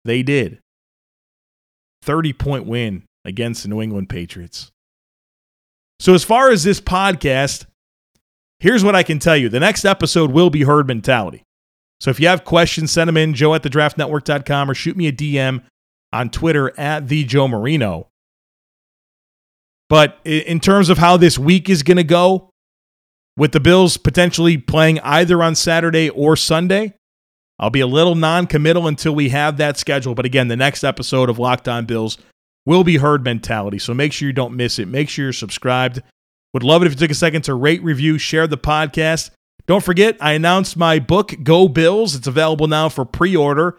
they 0.06 0.24
did. 0.24 0.60
30 2.04 2.34
point 2.34 2.66
win 2.66 3.04
against 3.26 3.64
the 3.64 3.70
New 3.70 3.82
England 3.82 4.08
Patriots. 4.08 4.72
So, 6.00 6.14
as 6.14 6.24
far 6.24 6.50
as 6.50 6.64
this 6.64 6.80
podcast, 6.80 7.66
here's 8.60 8.84
what 8.84 8.96
I 8.96 9.04
can 9.04 9.20
tell 9.20 9.36
you 9.36 9.50
the 9.50 9.60
next 9.60 9.84
episode 9.84 10.32
will 10.32 10.50
be 10.50 10.64
herd 10.64 10.88
mentality. 10.88 11.44
So 12.02 12.10
if 12.10 12.20
you 12.20 12.28
have 12.28 12.46
questions, 12.46 12.92
send 12.92 13.08
them 13.08 13.18
in, 13.18 13.36
joe 13.36 13.54
at 13.54 13.62
thedraftnetwork.com 13.62 14.72
or 14.72 14.74
shoot 14.74 14.98
me 14.98 15.08
a 15.08 15.12
DM 15.12 15.64
on 16.12 16.32
Twitter 16.32 16.78
at 16.80 17.08
the 17.08 17.24
Joe 17.24 17.48
Marino. 17.48 18.08
But 19.92 20.20
in 20.24 20.62
terms 20.62 20.88
of 20.88 21.00
how 21.00 21.18
this 21.18 21.38
week 21.38 21.68
is 21.68 21.84
going 21.84 21.98
to 21.98 22.06
go, 22.06 22.50
with 23.36 23.52
the 23.52 23.60
Bills 23.60 23.98
potentially 23.98 24.58
playing 24.58 25.02
either 25.02 25.44
on 25.44 25.54
Saturday 25.54 26.10
or 26.10 26.38
Sunday, 26.38 26.94
I'll 27.60 27.72
be 27.72 27.82
a 27.82 27.88
little 27.88 28.16
non 28.16 28.48
committal 28.48 28.88
until 28.88 29.14
we 29.14 29.28
have 29.30 29.58
that 29.58 29.78
schedule. 29.78 30.16
But 30.16 30.26
again, 30.26 30.48
the 30.48 30.56
next 30.56 30.86
episode 30.86 31.30
of 31.30 31.40
Locked 31.40 31.68
On 31.68 31.86
Bills 31.86 32.18
will 32.66 32.86
be 32.86 32.98
herd 32.98 33.26
mentality. 33.26 33.80
So 33.80 33.94
make 33.94 34.14
sure 34.14 34.28
you 34.28 34.34
don't 34.34 34.56
miss 34.56 34.80
it. 34.80 34.88
Make 34.88 35.10
sure 35.10 35.26
you're 35.26 35.34
subscribed. 35.34 36.02
Would 36.54 36.64
love 36.64 36.84
it 36.84 36.86
if 36.86 36.94
you 36.94 36.98
took 36.98 37.12
a 37.12 37.14
second 37.14 37.42
to 37.42 37.54
rate, 37.54 37.84
review, 37.84 38.18
share 38.18 38.48
the 38.48 38.58
podcast. 38.58 39.32
Don't 39.68 39.84
forget, 39.84 40.16
I 40.22 40.32
announced 40.32 40.78
my 40.78 41.00
book, 41.00 41.36
Go 41.44 41.68
Bills. 41.68 42.16
It's 42.16 42.28
available 42.28 42.70
now 42.70 42.88
for 42.88 43.04
pre 43.04 43.36
order. 43.36 43.78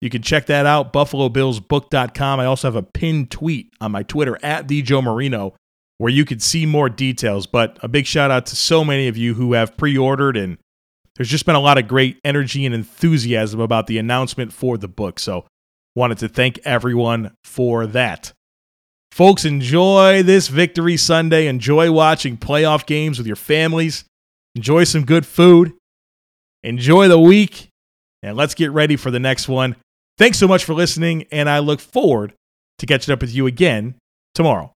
You 0.00 0.10
can 0.10 0.22
check 0.22 0.46
that 0.46 0.66
out, 0.66 0.92
BuffaloBillsBook.com. 0.92 2.40
I 2.40 2.44
also 2.44 2.68
have 2.68 2.76
a 2.76 2.82
pinned 2.82 3.30
tweet 3.30 3.72
on 3.80 3.92
my 3.92 4.02
Twitter 4.02 4.38
at 4.42 4.68
the 4.68 4.82
Joe 4.82 5.00
Marino 5.00 5.54
where 5.98 6.12
you 6.12 6.24
can 6.24 6.40
see 6.40 6.66
more 6.66 6.88
details. 6.88 7.46
But 7.46 7.78
a 7.82 7.88
big 7.88 8.06
shout 8.06 8.30
out 8.30 8.46
to 8.46 8.56
so 8.56 8.84
many 8.84 9.08
of 9.08 9.16
you 9.16 9.34
who 9.34 9.54
have 9.54 9.76
pre 9.76 9.96
ordered, 9.96 10.36
and 10.36 10.58
there's 11.16 11.28
just 11.28 11.46
been 11.46 11.54
a 11.54 11.60
lot 11.60 11.78
of 11.78 11.88
great 11.88 12.18
energy 12.24 12.66
and 12.66 12.74
enthusiasm 12.74 13.60
about 13.60 13.86
the 13.86 13.98
announcement 13.98 14.52
for 14.52 14.76
the 14.76 14.88
book. 14.88 15.18
So, 15.18 15.46
wanted 15.94 16.18
to 16.18 16.28
thank 16.28 16.58
everyone 16.64 17.34
for 17.44 17.86
that. 17.86 18.32
Folks, 19.10 19.46
enjoy 19.46 20.22
this 20.22 20.48
Victory 20.48 20.98
Sunday. 20.98 21.46
Enjoy 21.46 21.90
watching 21.90 22.36
playoff 22.36 22.84
games 22.84 23.16
with 23.16 23.26
your 23.26 23.36
families. 23.36 24.04
Enjoy 24.54 24.84
some 24.84 25.04
good 25.04 25.24
food. 25.24 25.72
Enjoy 26.62 27.08
the 27.08 27.18
week. 27.18 27.70
And 28.22 28.36
let's 28.36 28.54
get 28.54 28.72
ready 28.72 28.96
for 28.96 29.10
the 29.10 29.20
next 29.20 29.48
one. 29.48 29.76
Thanks 30.18 30.38
so 30.38 30.48
much 30.48 30.64
for 30.64 30.74
listening. 30.74 31.26
And 31.30 31.48
I 31.48 31.58
look 31.58 31.80
forward 31.80 32.34
to 32.78 32.86
catching 32.86 33.12
up 33.12 33.20
with 33.20 33.34
you 33.34 33.46
again 33.46 33.96
tomorrow. 34.34 34.72